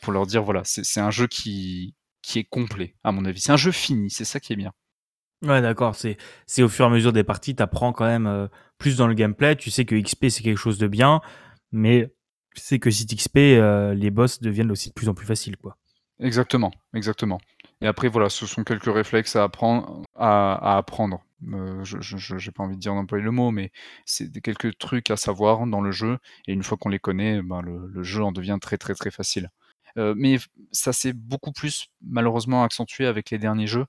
pour 0.00 0.12
leur 0.12 0.26
dire 0.26 0.42
voilà, 0.42 0.62
c'est 0.64 1.00
un 1.00 1.10
jeu 1.10 1.26
qui, 1.26 1.94
qui 2.22 2.38
est 2.38 2.44
complet, 2.44 2.94
à 3.02 3.12
mon 3.12 3.24
avis. 3.24 3.40
C'est 3.40 3.52
un 3.52 3.56
jeu 3.56 3.72
fini, 3.72 4.10
c'est 4.10 4.24
ça 4.24 4.40
qui 4.40 4.52
est 4.52 4.56
bien. 4.56 4.72
Ouais, 5.42 5.60
d'accord. 5.60 5.94
C'est, 5.94 6.16
c'est 6.46 6.62
au 6.62 6.68
fur 6.68 6.84
et 6.84 6.88
à 6.88 6.90
mesure 6.90 7.12
des 7.12 7.24
parties, 7.24 7.54
tu 7.54 7.62
apprends 7.62 7.92
quand 7.92 8.06
même 8.06 8.48
plus 8.78 8.96
dans 8.96 9.06
le 9.06 9.14
gameplay. 9.14 9.56
Tu 9.56 9.70
sais 9.70 9.84
que 9.84 9.94
XP, 9.94 10.28
c'est 10.28 10.42
quelque 10.42 10.58
chose 10.58 10.78
de 10.78 10.86
bien, 10.86 11.20
mais 11.72 12.12
tu 12.54 12.62
sais 12.62 12.78
que 12.78 12.90
si 12.90 13.04
XP, 13.06 13.36
les 13.36 14.10
boss 14.10 14.40
deviennent 14.40 14.70
aussi 14.70 14.90
de 14.90 14.94
plus 14.94 15.08
en 15.08 15.14
plus 15.14 15.26
faciles, 15.26 15.56
quoi. 15.56 15.76
Exactement, 16.20 16.70
exactement. 16.94 17.40
Et 17.84 17.86
après, 17.86 18.08
voilà, 18.08 18.30
ce 18.30 18.46
sont 18.46 18.64
quelques 18.64 18.92
réflexes 18.92 19.36
à 19.36 19.44
apprendre. 19.44 20.00
Apprendre. 20.14 21.22
je 21.42 22.34
n'ai 22.34 22.50
pas 22.50 22.62
envie 22.62 22.76
de 22.76 22.80
dire 22.80 22.94
d'employer 22.94 23.22
le 23.22 23.30
mot, 23.30 23.50
mais 23.50 23.72
c'est 24.06 24.40
quelques 24.40 24.78
trucs 24.78 25.10
à 25.10 25.18
savoir 25.18 25.66
dans 25.66 25.82
le 25.82 25.90
jeu. 25.90 26.16
Et 26.48 26.54
une 26.54 26.62
fois 26.62 26.78
qu'on 26.78 26.88
les 26.88 26.98
connaît, 26.98 27.42
ben, 27.42 27.60
le, 27.60 28.02
jeu 28.02 28.24
en 28.24 28.32
devient 28.32 28.56
très 28.58 28.78
très 28.78 28.94
très 28.94 29.10
facile. 29.10 29.50
mais 29.96 30.38
ça 30.72 30.94
s'est 30.94 31.12
beaucoup 31.12 31.52
plus 31.52 31.90
malheureusement 32.00 32.64
accentué 32.64 33.04
avec 33.04 33.30
les 33.30 33.38
derniers 33.38 33.66
jeux. 33.66 33.84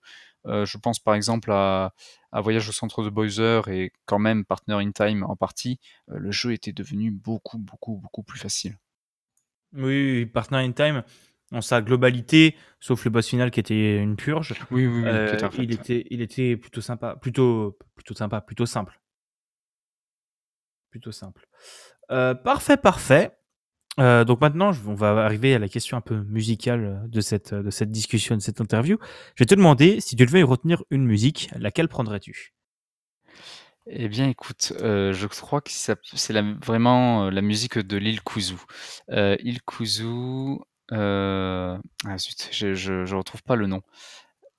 je 0.45 0.77
pense 0.77 0.99
par 0.99 1.15
exemple 1.15 1.49
à, 1.53 1.93
Voyage 2.33 2.67
au 2.67 2.73
centre 2.73 3.01
de 3.01 3.09
Bowser 3.09 3.61
et 3.67 3.93
quand 4.05 4.19
même 4.19 4.43
Partner 4.43 4.75
in 4.75 4.91
Time 4.91 5.23
en 5.23 5.37
partie. 5.37 5.79
le 6.07 6.31
jeu 6.31 6.51
était 6.51 6.73
devenu 6.73 7.11
beaucoup 7.11 7.59
beaucoup 7.59 7.95
beaucoup 7.95 8.23
plus 8.23 8.39
facile. 8.39 8.77
Oui, 9.71 10.25
Partner 10.25 10.59
in 10.59 10.71
Time, 10.71 11.03
en 11.51 11.61
sa 11.61 11.81
globalité, 11.81 12.55
sauf 12.79 13.05
le 13.05 13.11
boss 13.11 13.27
final 13.27 13.51
qui 13.51 13.59
était 13.59 13.97
une 13.97 14.15
purge. 14.15 14.53
Oui, 14.71 14.87
oui, 14.87 15.03
il, 15.59 15.73
était, 15.73 16.05
il 16.09 16.21
était 16.21 16.57
plutôt 16.57 16.81
sympa, 16.81 17.15
plutôt, 17.15 17.77
plutôt 17.95 18.13
sympa, 18.13 18.41
plutôt 18.41 18.65
simple. 18.65 18.99
Plutôt 20.89 21.11
simple. 21.11 21.47
parfait, 22.07 22.77
parfait. 22.77 23.37
donc 23.97 24.41
maintenant, 24.41 24.71
on 24.87 24.95
va 24.95 25.23
arriver 25.23 25.53
à 25.53 25.59
la 25.59 25.67
question 25.67 25.97
un 25.97 26.01
peu 26.01 26.23
musicale 26.23 27.03
de 27.07 27.21
cette, 27.21 27.53
de 27.53 27.69
cette 27.69 27.91
discussion, 27.91 28.35
de 28.35 28.41
cette 28.41 28.61
interview. 28.61 28.97
Je 29.35 29.43
vais 29.43 29.47
te 29.47 29.55
demander 29.55 29.99
si 30.01 30.15
tu 30.15 30.25
devais 30.25 30.43
retenir 30.43 30.83
une 30.89 31.05
musique, 31.05 31.49
laquelle 31.55 31.87
prendrais-tu? 31.87 32.53
Eh 33.87 34.09
bien, 34.09 34.27
écoute, 34.27 34.73
je 34.79 35.27
crois 35.27 35.61
que 35.61 35.69
c'est 35.69 36.41
vraiment 36.63 37.29
la 37.29 37.41
musique 37.41 37.77
de 37.77 37.97
l'île 37.97 38.23
Kuzu. 38.23 38.55
île 39.09 39.61
Kuzu, 40.89 40.95
ah 40.97 42.17
je 42.51 42.73
je 42.75 43.15
retrouve 43.15 43.43
pas 43.43 43.55
le 43.55 43.67
nom. 43.67 43.81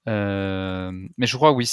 mais 0.06 1.26
je 1.26 1.36
crois 1.36 1.52
oui, 1.52 1.70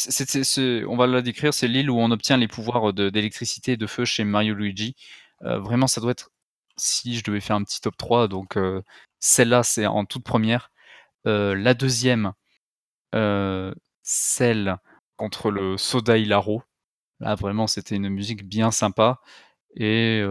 on 0.88 0.96
va 0.98 1.08
la 1.08 1.22
décrire, 1.22 1.54
c'est 1.54 1.68
l'île 1.68 1.90
où 1.90 1.98
on 2.00 2.12
obtient 2.12 2.38
les 2.38 2.48
pouvoirs 2.48 2.94
d'électricité 2.94 3.74
et 3.74 3.78
de 3.78 3.88
feu 3.88 4.06
chez 4.06 4.24
Mario 4.24 4.54
Luigi. 4.54 4.96
vraiment 5.42 5.88
ça 5.88 6.02
doit 6.02 6.12
être 6.12 6.32
si 6.78 7.16
je 7.16 7.24
devais 7.24 7.40
faire 7.42 7.56
un 7.58 7.64
petit 7.64 7.82
top 7.82 7.98
3 7.98 8.28
donc 8.28 8.58
celle-là, 9.20 9.64
c'est 9.64 9.86
en 9.86 10.06
toute 10.06 10.24
première. 10.24 10.72
la 11.26 11.74
deuxième, 11.74 12.34
celle 14.04 14.78
contre 15.18 15.52
le 15.52 15.78
Soda 15.78 16.18
Hilaro. 16.18 16.64
Là 17.20 17.36
vraiment 17.36 17.68
c'était 17.68 17.96
une 17.96 18.10
musique 18.10 18.48
bien 18.48 18.72
sympa 18.72 19.20
et 19.76 20.24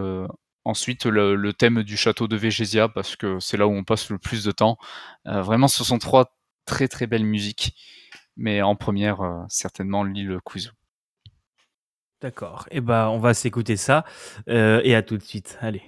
Ensuite, 0.65 1.05
le, 1.05 1.51
thème 1.51 1.83
du 1.83 1.97
château 1.97 2.27
de 2.27 2.37
Végésia, 2.37 2.87
parce 2.87 3.15
que 3.15 3.39
c'est 3.39 3.57
là 3.57 3.67
où 3.67 3.71
on 3.71 3.83
passe 3.83 4.09
le 4.09 4.17
plus 4.17 4.43
de 4.45 4.51
temps. 4.51 4.77
Euh, 5.27 5.41
vraiment, 5.41 5.67
ce 5.67 5.83
sont 5.83 5.99
trois 5.99 6.37
très 6.65 6.87
très 6.87 7.07
belles 7.07 7.25
musiques. 7.25 7.75
Mais 8.37 8.61
en 8.61 8.75
première, 8.75 9.21
euh, 9.21 9.43
certainement 9.49 10.03
l'île 10.03 10.39
Kuzu. 10.45 10.69
D'accord. 12.21 12.65
Eh 12.71 12.79
ben, 12.79 13.09
on 13.09 13.19
va 13.19 13.33
s'écouter 13.33 13.75
ça. 13.75 14.05
Euh, 14.47 14.79
et 14.83 14.95
à 14.95 15.03
tout 15.03 15.17
de 15.17 15.23
suite. 15.23 15.57
Allez. 15.61 15.83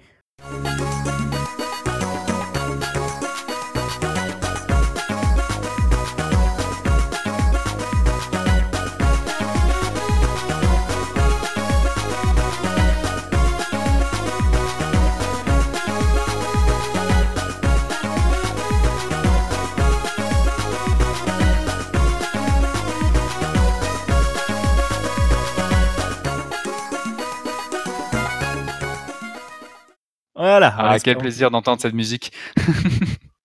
Voilà. 30.49 30.75
Ah, 30.77 30.99
quel 30.99 31.17
plaisir 31.17 31.51
d'entendre 31.51 31.81
cette 31.81 31.93
musique. 31.93 32.31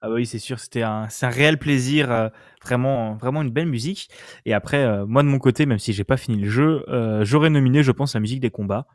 ah 0.01 0.09
bah 0.09 0.15
oui, 0.15 0.27
c'est 0.27 0.39
sûr, 0.39 0.59
c'était 0.59 0.83
un, 0.83 1.09
c'est 1.09 1.27
un 1.27 1.31
réel 1.31 1.59
plaisir, 1.59 2.11
euh, 2.11 2.29
vraiment, 2.63 3.15
vraiment 3.15 3.43
une 3.43 3.51
belle 3.51 3.67
musique. 3.67 4.11
Et 4.45 4.55
après, 4.55 4.85
euh, 4.85 5.07
moi 5.07 5.23
de 5.23 5.29
mon 5.29 5.39
côté, 5.39 5.67
même 5.67 5.79
si 5.79 5.93
j'ai 5.93 6.05
pas 6.05 6.17
fini 6.17 6.41
le 6.41 6.49
jeu, 6.49 6.85
euh, 6.89 7.25
j'aurais 7.25 7.51
nominé, 7.51 7.83
je 7.83 7.93
pense, 7.93 8.15
la 8.15 8.21
musique 8.21 8.41
des 8.41 8.51
combats, 8.51 8.87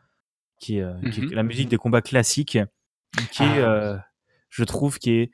qui 0.60 0.78
est, 0.78 1.12
qui 1.12 1.22
est, 1.22 1.24
mhm. 1.24 1.34
la 1.34 1.44
musique 1.44 1.70
des 1.70 1.78
combats 1.78 2.02
classiques, 2.02 2.58
qui 3.32 3.44
est, 3.44 3.63
je 4.50 4.63
trouve, 4.63 5.00
qui 5.00 5.12
est 5.12 5.32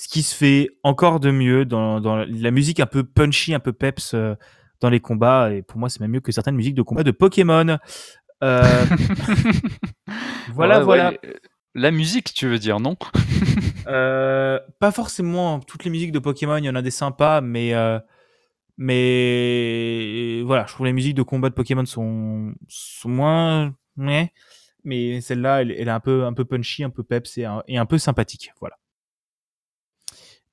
ce 0.00 0.08
qui 0.08 0.22
se 0.22 0.34
fait 0.34 0.70
encore 0.82 1.20
de 1.20 1.30
mieux 1.30 1.66
dans, 1.66 2.00
dans 2.00 2.16
la 2.16 2.50
musique 2.50 2.80
un 2.80 2.86
peu 2.86 3.04
punchy, 3.04 3.52
un 3.52 3.60
peu 3.60 3.74
peps 3.74 4.14
euh, 4.14 4.34
dans 4.80 4.88
les 4.88 4.98
combats. 4.98 5.52
Et 5.52 5.60
pour 5.60 5.78
moi, 5.78 5.90
c'est 5.90 6.00
même 6.00 6.12
mieux 6.12 6.20
que 6.20 6.32
certaines 6.32 6.54
musiques 6.54 6.74
de 6.74 6.80
combat 6.80 7.02
de 7.02 7.10
Pokémon. 7.10 7.76
Euh, 8.42 8.62
voilà, 10.54 10.78
Ouais, 10.78 10.84
voilà. 10.84 11.10
ouais, 11.10 11.20
la 11.74 11.90
musique, 11.90 12.34
tu 12.34 12.48
veux 12.48 12.58
dire, 12.58 12.80
non? 12.80 12.96
Euh, 13.86 14.60
pas 14.78 14.92
forcément 14.92 15.58
toutes 15.58 15.84
les 15.84 15.90
musiques 15.90 16.12
de 16.12 16.20
Pokémon, 16.20 16.58
il 16.58 16.64
y 16.64 16.70
en 16.70 16.76
a 16.76 16.82
des 16.82 16.92
sympas, 16.92 17.40
mais 17.40 17.74
euh, 17.74 17.98
mais 18.76 20.42
voilà, 20.44 20.66
je 20.66 20.74
trouve 20.74 20.86
les 20.86 20.92
musiques 20.92 21.16
de 21.16 21.22
combat 21.22 21.48
de 21.48 21.54
Pokémon 21.54 21.84
sont, 21.86 22.52
sont 22.68 23.08
moins 23.08 23.74
mais 23.96 24.32
mais 24.84 25.20
celle-là, 25.20 25.62
elle, 25.62 25.72
elle 25.72 25.88
est 25.88 25.90
un 25.90 25.98
peu 25.98 26.24
un 26.24 26.34
peu 26.34 26.44
punchy, 26.44 26.84
un 26.84 26.90
peu 26.90 27.02
peps 27.02 27.38
et 27.38 27.46
un, 27.46 27.64
et 27.66 27.78
un 27.78 27.86
peu 27.86 27.98
sympathique, 27.98 28.52
voilà. 28.60 28.76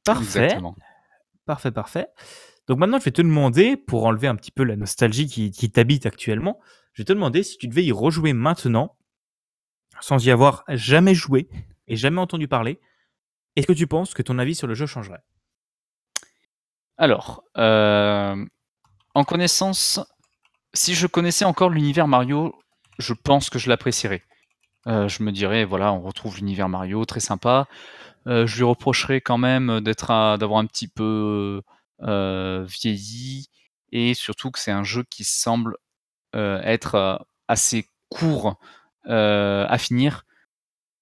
Parfait, 0.03 0.45
Exactement. 0.45 0.75
parfait, 1.45 1.71
parfait. 1.71 2.08
Donc 2.67 2.80
maintenant, 2.80 2.97
je 2.99 3.06
vais 3.06 3.12
te 3.12 3.21
demander, 3.21 3.77
pour 3.77 4.06
enlever 4.06 4.27
un 4.27 4.36
petit 4.36 4.51
peu 4.51 4.63
la 4.63 4.77
nostalgie 4.77 5.27
qui, 5.27 5.51
qui 5.51 5.69
t'habite 5.69 6.06
actuellement, 6.06 6.60
je 6.93 7.01
vais 7.01 7.06
te 7.06 7.13
demander 7.13 7.43
si 7.43 7.58
tu 7.58 7.67
devais 7.67 7.84
y 7.84 7.91
rejouer 7.91 8.34
maintenant, 8.34 8.97
sans 9.99 10.25
y 10.25 10.31
avoir 10.31 10.63
jamais 10.67 11.15
joué 11.15 11.49
et 11.88 11.95
jamais 11.95 12.21
entendu 12.21 12.47
parler, 12.47 12.79
est-ce 13.55 13.67
que 13.67 13.73
tu 13.73 13.88
penses 13.88 14.13
que 14.13 14.21
ton 14.21 14.38
avis 14.39 14.55
sur 14.55 14.67
le 14.67 14.75
jeu 14.75 14.86
changerait? 14.86 15.23
Alors, 16.97 17.43
euh, 17.57 18.45
en 19.13 19.23
connaissance, 19.23 19.99
si 20.73 20.95
je 20.95 21.07
connaissais 21.07 21.45
encore 21.45 21.69
l'univers 21.69 22.07
Mario, 22.07 22.55
je 22.97 23.13
pense 23.13 23.49
que 23.49 23.60
je 23.60 23.69
l'apprécierais. 23.69 24.23
Euh, 24.88 25.07
je 25.07 25.21
me 25.21 25.31
dirais, 25.31 25.63
voilà, 25.63 25.93
on 25.93 26.01
retrouve 26.01 26.38
l'univers 26.38 26.69
Mario, 26.69 27.05
très 27.05 27.19
sympa. 27.19 27.67
Euh, 28.27 28.47
je 28.47 28.57
lui 28.57 28.63
reprocherais 28.63 29.21
quand 29.21 29.38
même 29.38 29.79
d'être, 29.81 30.38
d'avoir 30.38 30.60
un 30.60 30.65
petit 30.65 30.88
peu 30.88 31.62
vieilli 31.99 33.49
et 33.91 34.13
surtout 34.13 34.51
que 34.51 34.60
c'est 34.60 34.71
un 34.71 34.83
jeu 34.83 35.03
qui 35.10 35.23
semble 35.23 35.77
être 36.33 37.25
assez 37.47 37.89
court 38.10 38.60
à 39.08 39.78
finir, 39.78 40.26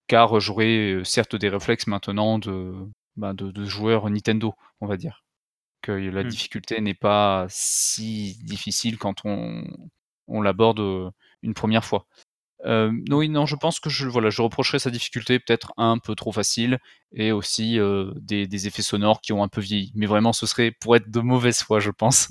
car 0.08 0.40
j'aurais 0.40 0.94
euh, 0.94 1.04
certes 1.04 1.36
des 1.36 1.50
réflexes 1.50 1.88
maintenant 1.88 2.40
de, 2.40 2.74
bah, 3.16 3.34
de, 3.34 3.52
de 3.52 3.66
joueur 3.66 4.10
Nintendo, 4.10 4.54
on 4.82 4.88
va 4.88 4.98
dire 4.98 5.24
que 5.82 5.92
la 5.92 6.24
Hmm. 6.24 6.30
difficulté 6.30 6.82
n'est 6.82 6.96
pas 6.96 7.46
si 7.50 8.40
difficile 8.44 8.98
quand 8.98 9.22
on, 9.26 9.64
on 10.28 10.42
l'aborde 10.42 10.80
euh, 10.80 11.12
une 11.44 11.54
première 11.54 11.86
fois. 11.86 12.08
Euh, 12.66 12.92
non, 13.10 13.18
oui, 13.18 13.30
non, 13.30 13.46
je 13.46 13.56
pense 13.56 13.80
que 13.80 13.90
je, 13.90 14.08
voilà, 14.08 14.30
je 14.32 14.42
reprocherais 14.42 14.80
sa 14.80 14.90
difficulté 14.90 15.40
peut-être 15.40 15.74
un 15.78 16.00
peu 16.00 16.16
trop 16.16 16.32
facile 16.32 16.80
et 17.12 17.32
aussi 17.32 17.80
euh, 17.80 18.12
des, 18.16 18.48
des 18.48 18.68
effets 18.68 18.82
sonores 18.82 19.22
qui 19.22 19.34
ont 19.34 19.44
un 19.44 19.48
peu 19.48 19.62
vieilli. 19.62 19.92
Mais 19.96 20.08
vraiment, 20.08 20.34
ce 20.34 20.48
serait 20.48 20.72
pour 20.72 20.96
être 20.96 21.12
de 21.12 21.20
mauvaise 21.20 21.62
foi, 21.62 21.80
je 21.80 21.92
pense. 21.92 22.30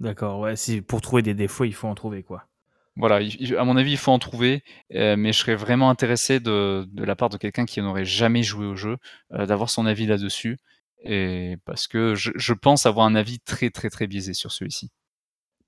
D'accord, 0.00 0.40
ouais, 0.40 0.56
si 0.56 0.80
pour 0.80 1.02
trouver 1.02 1.20
des 1.20 1.34
défauts, 1.34 1.64
il 1.64 1.74
faut 1.74 1.86
en 1.88 1.94
trouver 1.94 2.22
quoi. 2.22 2.48
Voilà, 2.96 3.20
il- 3.20 3.36
il- 3.40 3.56
à 3.56 3.64
mon 3.64 3.76
avis, 3.76 3.92
il 3.92 3.96
faut 3.98 4.12
en 4.12 4.18
trouver, 4.18 4.62
euh, 4.94 5.16
mais 5.16 5.32
je 5.32 5.38
serais 5.38 5.54
vraiment 5.56 5.90
intéressé 5.90 6.40
de, 6.40 6.86
de 6.90 7.04
la 7.04 7.14
part 7.16 7.28
de 7.28 7.36
quelqu'un 7.36 7.64
qui 7.66 7.80
n'aurait 7.82 8.04
jamais 8.04 8.42
joué 8.42 8.66
au 8.66 8.74
jeu, 8.76 8.96
euh, 9.32 9.46
d'avoir 9.46 9.68
son 9.70 9.86
avis 9.86 10.06
là-dessus. 10.06 10.58
Et 11.04 11.56
parce 11.64 11.86
que 11.88 12.14
je, 12.14 12.30
je 12.34 12.52
pense 12.54 12.86
avoir 12.86 13.06
un 13.06 13.14
avis 13.14 13.38
très 13.40 13.70
très 13.70 13.90
très 13.90 14.06
biaisé 14.06 14.32
sur 14.34 14.50
celui-ci. 14.50 14.90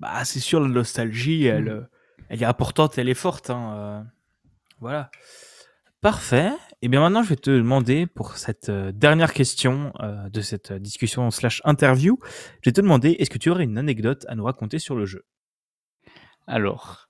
Bah, 0.01 0.25
c'est 0.25 0.41
sûr, 0.41 0.61
la 0.61 0.69
nostalgie, 0.69 1.45
elle, 1.45 1.64
Hmm. 1.64 1.69
euh, 1.69 1.83
elle 2.31 2.43
est 2.43 2.47
importante, 2.47 2.97
elle 2.99 3.09
est 3.09 3.14
forte. 3.14 3.51
hein, 3.51 3.75
euh, 3.77 4.03
Voilà. 4.81 5.11
Parfait. 6.01 6.53
Et 6.81 6.88
bien 6.88 7.01
maintenant, 7.01 7.25
je 7.25 7.31
vais 7.31 7.37
te 7.37 7.51
demander 7.51 8.07
pour 8.07 8.37
cette 8.37 8.71
dernière 8.71 9.33
question 9.33 9.93
de 10.31 10.41
cette 10.41 10.73
discussion 10.73 11.29
slash 11.33 11.61
interview, 11.64 12.19
je 12.62 12.71
vais 12.71 12.73
te 12.73 12.81
demander, 12.81 13.11
est-ce 13.19 13.31
que 13.31 13.38
tu 13.38 13.51
aurais 13.51 13.64
une 13.64 13.77
anecdote 13.79 14.25
à 14.29 14.37
nous 14.37 14.45
raconter 14.45 14.79
sur 14.79 14.95
le 14.95 15.05
jeu? 15.07 15.25
Alors, 16.47 17.08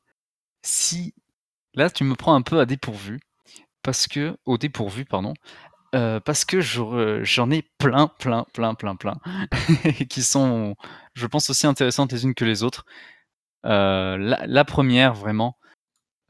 si 0.69 1.15
là 1.75 1.91
tu 1.91 2.05
me 2.05 2.15
prends 2.15 2.35
un 2.35 2.43
peu 2.43 2.61
à 2.61 2.67
dépourvu, 2.67 3.21
parce 3.83 4.07
que 4.07 4.37
au 4.45 4.59
dépourvu, 4.59 5.05
pardon, 5.05 5.35
euh, 5.95 6.21
parce 6.21 6.45
que 6.45 6.61
j'en 6.61 7.51
ai 7.51 7.63
plein, 7.79 8.09
plein, 8.09 8.45
plein, 8.53 8.75
plein, 8.75 8.97
plein, 8.97 9.17
qui 10.11 10.23
sont, 10.23 10.77
je 11.15 11.27
pense 11.27 11.49
aussi 11.51 11.67
intéressantes 11.67 12.13
les 12.13 12.25
unes 12.25 12.35
que 12.35 12.45
les 12.45 12.63
autres. 12.63 12.85
Euh, 13.65 14.19
la, 14.19 14.65
première 14.65 15.15
vraiment, 15.15 15.59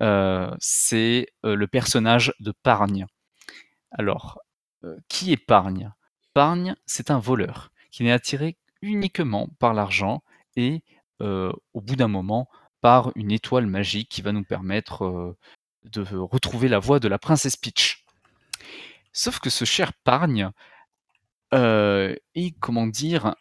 euh, 0.02 0.54
c'est 0.60 1.26
le 1.42 1.66
personnage 1.66 2.32
de 2.40 2.52
Pargne. 2.62 3.06
Alors, 3.90 4.40
qui 5.08 5.32
est 5.32 5.36
Pargne? 5.36 5.92
Pargne, 6.34 6.76
c'est 6.86 7.10
un 7.10 7.18
voleur 7.18 7.72
qui 7.90 8.04
n'est 8.04 8.12
attiré 8.12 8.56
uniquement 8.82 9.48
par 9.58 9.74
l'argent 9.74 10.22
et, 10.54 10.84
au 11.20 11.80
bout 11.80 11.96
d'un 11.96 12.08
moment, 12.08 12.48
par 12.80 13.12
une 13.16 13.32
étoile 13.32 13.66
magique 13.66 14.08
qui 14.08 14.22
va 14.22 14.32
nous 14.32 14.44
permettre 14.44 15.04
euh, 15.04 15.36
de 15.84 16.02
retrouver 16.16 16.68
la 16.68 16.78
voie 16.78 17.00
de 17.00 17.08
la 17.08 17.18
princesse 17.18 17.56
Peach. 17.56 18.04
Sauf 19.12 19.40
que 19.40 19.50
ce 19.50 19.64
cher 19.64 19.92
Pargne 20.04 20.50
euh, 21.54 22.14
est, 22.34 22.58
comment 22.60 22.86
dire, 22.86 23.34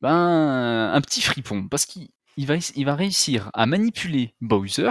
ben, 0.00 0.90
un 0.92 1.00
petit 1.00 1.22
fripon, 1.22 1.68
parce 1.68 1.86
qu'il 1.86 2.08
il 2.36 2.46
va, 2.46 2.56
va 2.58 2.94
réussir 2.94 3.50
à 3.54 3.66
manipuler 3.66 4.34
Bowser, 4.40 4.90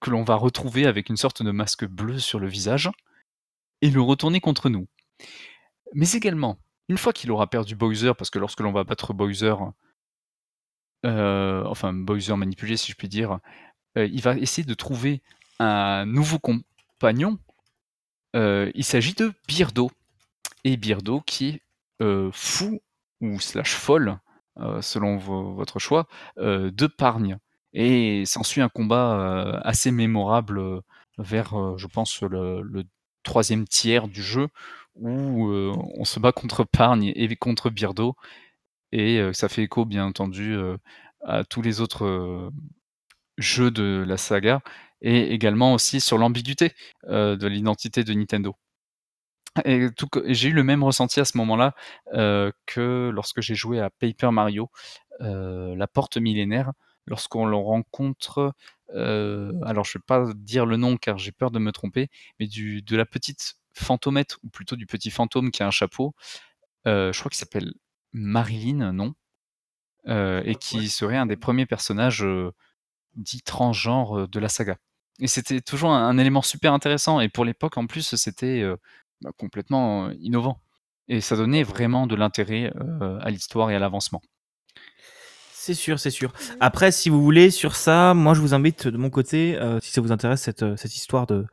que 0.00 0.10
l'on 0.10 0.24
va 0.24 0.34
retrouver 0.34 0.86
avec 0.86 1.08
une 1.10 1.16
sorte 1.16 1.42
de 1.42 1.50
masque 1.50 1.84
bleu 1.84 2.18
sur 2.18 2.38
le 2.38 2.48
visage, 2.48 2.90
et 3.82 3.90
le 3.90 4.00
retourner 4.00 4.40
contre 4.40 4.68
nous. 4.68 4.86
Mais 5.94 6.10
également, 6.12 6.58
une 6.88 6.98
fois 6.98 7.12
qu'il 7.12 7.30
aura 7.30 7.48
perdu 7.48 7.74
Bowser, 7.76 8.12
parce 8.16 8.30
que 8.30 8.38
lorsque 8.38 8.60
l'on 8.60 8.72
va 8.72 8.84
battre 8.84 9.12
Bowser, 9.12 9.54
euh, 11.06 11.64
enfin 11.66 11.92
Bowser 11.92 12.36
manipulé 12.36 12.76
si 12.76 12.92
je 12.92 12.96
puis 12.96 13.08
dire, 13.08 13.38
euh, 13.96 14.06
il 14.06 14.20
va 14.22 14.36
essayer 14.36 14.66
de 14.66 14.74
trouver 14.74 15.22
un 15.58 16.06
nouveau 16.06 16.38
compagnon. 16.38 17.38
Euh, 18.36 18.70
il 18.74 18.84
s'agit 18.84 19.14
de 19.14 19.32
Birdo. 19.48 19.90
Et 20.64 20.76
Birdo 20.76 21.20
qui 21.22 21.48
est 21.48 21.60
fou 22.32 22.80
ou 23.20 23.40
slash 23.40 23.74
folle, 23.74 24.18
selon 24.80 25.16
vo- 25.16 25.54
votre 25.54 25.78
choix, 25.78 26.06
de 26.36 26.86
Pargne. 26.86 27.38
Et 27.72 28.24
s'ensuit 28.26 28.60
un 28.60 28.68
combat 28.68 29.60
assez 29.64 29.90
mémorable 29.90 30.82
vers, 31.18 31.78
je 31.78 31.86
pense, 31.86 32.20
le, 32.22 32.62
le 32.62 32.84
troisième 33.22 33.66
tiers 33.66 34.08
du 34.08 34.22
jeu, 34.22 34.48
où 34.96 35.50
on 35.50 36.04
se 36.04 36.20
bat 36.20 36.32
contre 36.32 36.64
Pargne 36.64 37.12
et 37.14 37.36
contre 37.36 37.70
Birdo. 37.70 38.16
Et 38.92 39.20
ça 39.32 39.48
fait 39.48 39.62
écho, 39.62 39.84
bien 39.84 40.04
entendu, 40.06 40.56
à 41.22 41.44
tous 41.44 41.62
les 41.62 41.80
autres 41.80 42.50
jeux 43.38 43.70
de 43.70 44.04
la 44.06 44.16
saga, 44.16 44.62
et 45.00 45.32
également 45.32 45.74
aussi 45.74 46.00
sur 46.00 46.18
l'ambiguïté 46.18 46.72
de 47.08 47.46
l'identité 47.46 48.04
de 48.04 48.12
Nintendo. 48.12 48.56
J'ai 49.64 50.48
eu 50.48 50.52
le 50.52 50.62
même 50.62 50.84
ressenti 50.84 51.20
à 51.20 51.24
ce 51.24 51.36
moment-là 51.38 51.74
que 52.66 53.10
lorsque 53.12 53.40
j'ai 53.40 53.54
joué 53.54 53.80
à 53.80 53.90
Paper 53.90 54.30
Mario, 54.30 54.70
la 55.20 55.86
porte 55.86 56.16
millénaire, 56.16 56.72
lorsqu'on 57.06 57.46
le 57.46 57.56
rencontre, 57.56 58.54
alors 58.94 59.84
je 59.84 59.98
vais 59.98 60.04
pas 60.06 60.32
dire 60.34 60.66
le 60.66 60.76
nom 60.76 60.96
car 60.96 61.18
j'ai 61.18 61.32
peur 61.32 61.50
de 61.50 61.58
me 61.58 61.72
tromper, 61.72 62.10
mais 62.38 62.46
de 62.46 62.96
la 62.96 63.06
petite 63.06 63.54
fantomette, 63.72 64.36
ou 64.42 64.48
plutôt 64.48 64.76
du 64.76 64.86
petit 64.86 65.10
fantôme 65.10 65.50
qui 65.50 65.62
a 65.62 65.66
un 65.66 65.70
chapeau, 65.70 66.14
je 66.84 67.18
crois 67.18 67.30
qu'il 67.30 67.38
s'appelle 67.38 67.72
Marilyn, 68.12 68.92
non 68.92 69.14
Euh, 70.06 70.42
Et 70.44 70.54
qui 70.54 70.88
serait 70.88 71.18
un 71.18 71.26
des 71.26 71.36
premiers 71.36 71.66
personnages 71.66 72.24
euh, 72.24 72.52
dits 73.16 73.42
transgenres 73.42 74.28
de 74.28 74.40
la 74.40 74.48
saga. 74.48 74.76
Et 75.20 75.26
c'était 75.26 75.60
toujours 75.60 75.90
un, 75.92 76.08
un 76.08 76.16
élément 76.16 76.42
super 76.42 76.72
intéressant, 76.72 77.20
et 77.20 77.28
pour 77.28 77.44
l'époque 77.44 77.76
en 77.76 77.86
plus, 77.86 78.14
c'était 78.16 78.62
euh, 78.62 78.76
bah, 79.20 79.30
complètement 79.36 80.06
euh, 80.06 80.14
innovant. 80.20 80.58
Et 81.08 81.20
ça 81.20 81.36
donnait 81.36 81.64
vraiment 81.64 82.06
de 82.06 82.14
l'intérêt 82.16 82.72
euh, 82.76 83.18
à 83.20 83.30
l'histoire 83.30 83.70
et 83.70 83.74
à 83.74 83.78
l'avancement. 83.78 84.22
C'est 85.52 85.74
sûr, 85.74 86.00
c'est 86.00 86.10
sûr. 86.10 86.32
Après, 86.60 86.90
si 86.90 87.10
vous 87.10 87.22
voulez, 87.22 87.50
sur 87.50 87.76
ça, 87.76 88.14
moi, 88.14 88.32
je 88.32 88.40
vous 88.40 88.54
invite 88.54 88.88
de 88.88 88.96
mon 88.96 89.10
côté, 89.10 89.58
euh, 89.58 89.78
si 89.82 89.90
ça 89.92 90.00
vous 90.00 90.12
intéresse, 90.12 90.40
cette, 90.40 90.64
cette 90.76 90.96
histoire 90.96 91.26
de 91.26 91.44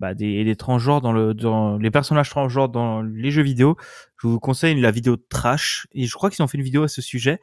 bah, 0.00 0.14
des, 0.14 0.42
des 0.42 0.56
transgenres 0.56 1.00
dans 1.00 1.12
le 1.12 1.34
dans 1.34 1.78
les 1.78 1.90
personnages 1.90 2.30
transgenres 2.30 2.68
dans 2.68 3.02
les 3.02 3.30
jeux 3.30 3.42
vidéo, 3.42 3.76
je 4.20 4.26
vous 4.26 4.40
conseille 4.40 4.80
la 4.80 4.90
vidéo 4.90 5.16
Trash. 5.16 5.86
Et 5.92 6.06
je 6.06 6.14
crois 6.14 6.30
qu'ils 6.30 6.42
ont 6.42 6.48
fait 6.48 6.58
une 6.58 6.64
vidéo 6.64 6.82
à 6.82 6.88
ce 6.88 7.02
sujet. 7.02 7.40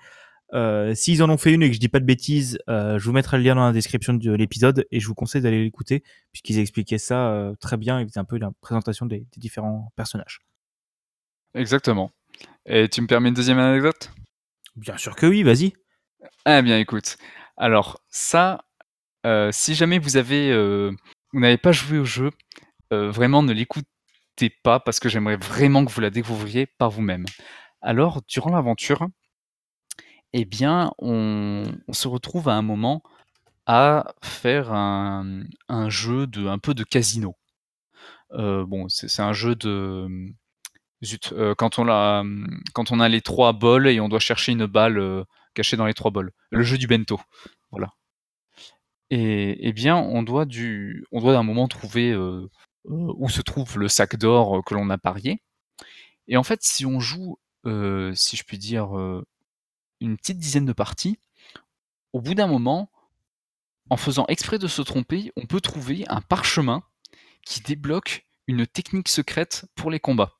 Euh, 0.53 0.95
S'ils 0.95 1.21
en 1.23 1.29
ont 1.29 1.37
fait 1.37 1.53
une 1.53 1.61
et 1.61 1.67
que 1.67 1.75
je 1.75 1.79
dis 1.79 1.89
pas 1.89 1.99
de 1.99 2.05
bêtises, 2.05 2.57
euh, 2.69 2.97
je 2.97 3.05
vous 3.05 3.11
mettrai 3.11 3.37
le 3.37 3.43
lien 3.43 3.55
dans 3.55 3.65
la 3.65 3.73
description 3.73 4.13
de 4.13 4.31
l'épisode 4.31 4.85
et 4.91 4.99
je 4.99 5.07
vous 5.07 5.15
conseille 5.15 5.41
d'aller 5.41 5.61
l'écouter 5.63 6.03
puisqu'ils 6.31 6.57
expliquaient 6.59 6.97
ça 6.97 7.31
euh, 7.31 7.53
très 7.59 7.77
bien. 7.77 7.99
Ils 7.99 8.07
faisaient 8.07 8.19
un 8.19 8.25
peu 8.25 8.37
la 8.37 8.51
présentation 8.61 9.05
des, 9.05 9.19
des 9.19 9.39
différents 9.39 9.91
personnages. 9.95 10.39
Exactement. 11.53 12.11
Et 12.65 12.87
tu 12.89 13.01
me 13.01 13.07
permets 13.07 13.29
une 13.29 13.35
deuxième 13.35 13.59
anecdote? 13.59 14.11
Bien 14.75 14.97
sûr 14.97 15.15
que 15.15 15.25
oui, 15.25 15.43
vas-y. 15.43 15.73
Ah 16.45 16.61
bien, 16.61 16.77
écoute. 16.77 17.17
Alors 17.57 18.01
ça, 18.09 18.65
euh, 19.25 19.51
si 19.51 19.75
jamais 19.75 19.99
vous 19.99 20.15
avez, 20.17 20.51
vous 21.33 21.39
n'avez 21.39 21.57
pas 21.57 21.71
joué 21.71 21.97
au 21.97 22.05
jeu, 22.05 22.31
euh, 22.93 23.11
vraiment 23.11 23.43
ne 23.43 23.53
l'écoute, 23.53 23.85
n'hésitez 24.39 24.55
pas 24.63 24.79
parce 24.79 24.99
que 24.99 25.09
j'aimerais 25.09 25.37
vraiment 25.37 25.85
que 25.85 25.91
vous 25.91 26.01
la 26.01 26.09
découvriez 26.09 26.65
par 26.65 26.89
vous-même. 26.89 27.25
Alors, 27.81 28.21
durant 28.27 28.51
l'aventure, 28.51 29.07
eh 30.33 30.45
bien, 30.45 30.91
on, 30.99 31.63
se 31.91 32.07
retrouve 32.07 32.49
à 32.49 32.53
un 32.53 32.61
moment 32.61 33.01
à 33.65 34.13
faire 34.23 34.73
un, 34.73 35.45
jeu 35.89 36.27
de 36.27 36.47
un 36.47 36.59
peu 36.59 36.73
de 36.73 36.83
casino. 36.83 37.35
Euh, 38.33 38.65
bon, 38.65 38.87
c'est 38.89 39.21
un 39.21 39.33
jeu 39.33 39.55
de 39.55 40.07
zut, 41.03 41.31
euh, 41.33 41.55
quand 41.55 41.79
on 41.79 41.87
a 41.89 42.23
quand 42.73 42.91
on 42.91 42.99
a 42.99 43.07
les 43.07 43.21
trois 43.21 43.53
bols 43.53 43.87
et 43.87 43.99
on 43.99 44.09
doit 44.09 44.19
chercher 44.19 44.51
une 44.51 44.65
balle 44.65 45.25
cachée 45.53 45.77
dans 45.77 45.85
les 45.85 45.93
trois 45.93 46.11
bols. 46.11 46.31
Le 46.51 46.63
jeu 46.63 46.77
du 46.77 46.87
bento, 46.87 47.19
voilà. 47.71 47.93
Et, 49.09 49.67
eh 49.67 49.73
bien, 49.73 49.95
on 49.97 50.23
doit 50.23 50.45
du, 50.45 51.05
on 51.11 51.21
doit 51.21 51.33
d'un 51.33 51.43
moment 51.43 51.67
trouver 51.67 52.15
où 52.85 53.29
se 53.29 53.41
trouve 53.41 53.79
le 53.79 53.87
sac 53.87 54.17
d'or 54.17 54.63
que 54.65 54.73
l'on 54.73 54.89
a 54.89 54.97
parié. 54.97 55.41
Et 56.27 56.37
en 56.37 56.43
fait, 56.43 56.63
si 56.63 56.85
on 56.85 56.99
joue, 56.99 57.37
si 57.65 58.35
je 58.35 58.43
puis 58.43 58.57
dire, 58.57 58.89
une 60.01 60.17
petite 60.17 60.39
dizaine 60.39 60.65
de 60.65 60.73
parties, 60.73 61.19
au 62.13 62.21
bout 62.21 62.33
d'un 62.33 62.47
moment, 62.47 62.89
en 63.89 63.97
faisant 63.97 64.25
exprès 64.27 64.59
de 64.59 64.67
se 64.67 64.81
tromper, 64.81 65.31
on 65.37 65.45
peut 65.45 65.61
trouver 65.61 66.03
un 66.09 66.21
parchemin 66.21 66.83
qui 67.45 67.61
débloque 67.61 68.25
une 68.47 68.67
technique 68.67 69.07
secrète 69.07 69.65
pour 69.75 69.91
les 69.91 69.99
combats. 69.99 70.33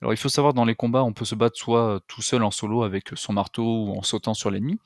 Alors 0.00 0.12
il 0.12 0.16
faut 0.16 0.28
savoir, 0.28 0.54
dans 0.54 0.64
les 0.64 0.74
combats, 0.74 1.04
on 1.04 1.12
peut 1.12 1.24
se 1.24 1.34
battre 1.34 1.56
soit 1.56 2.00
tout 2.08 2.22
seul 2.22 2.42
en 2.42 2.50
solo 2.50 2.82
avec 2.82 3.10
son 3.14 3.32
marteau 3.32 3.86
ou 3.86 3.96
en 3.96 4.02
sautant 4.02 4.34
sur 4.34 4.50
l'ennemi, 4.50 4.78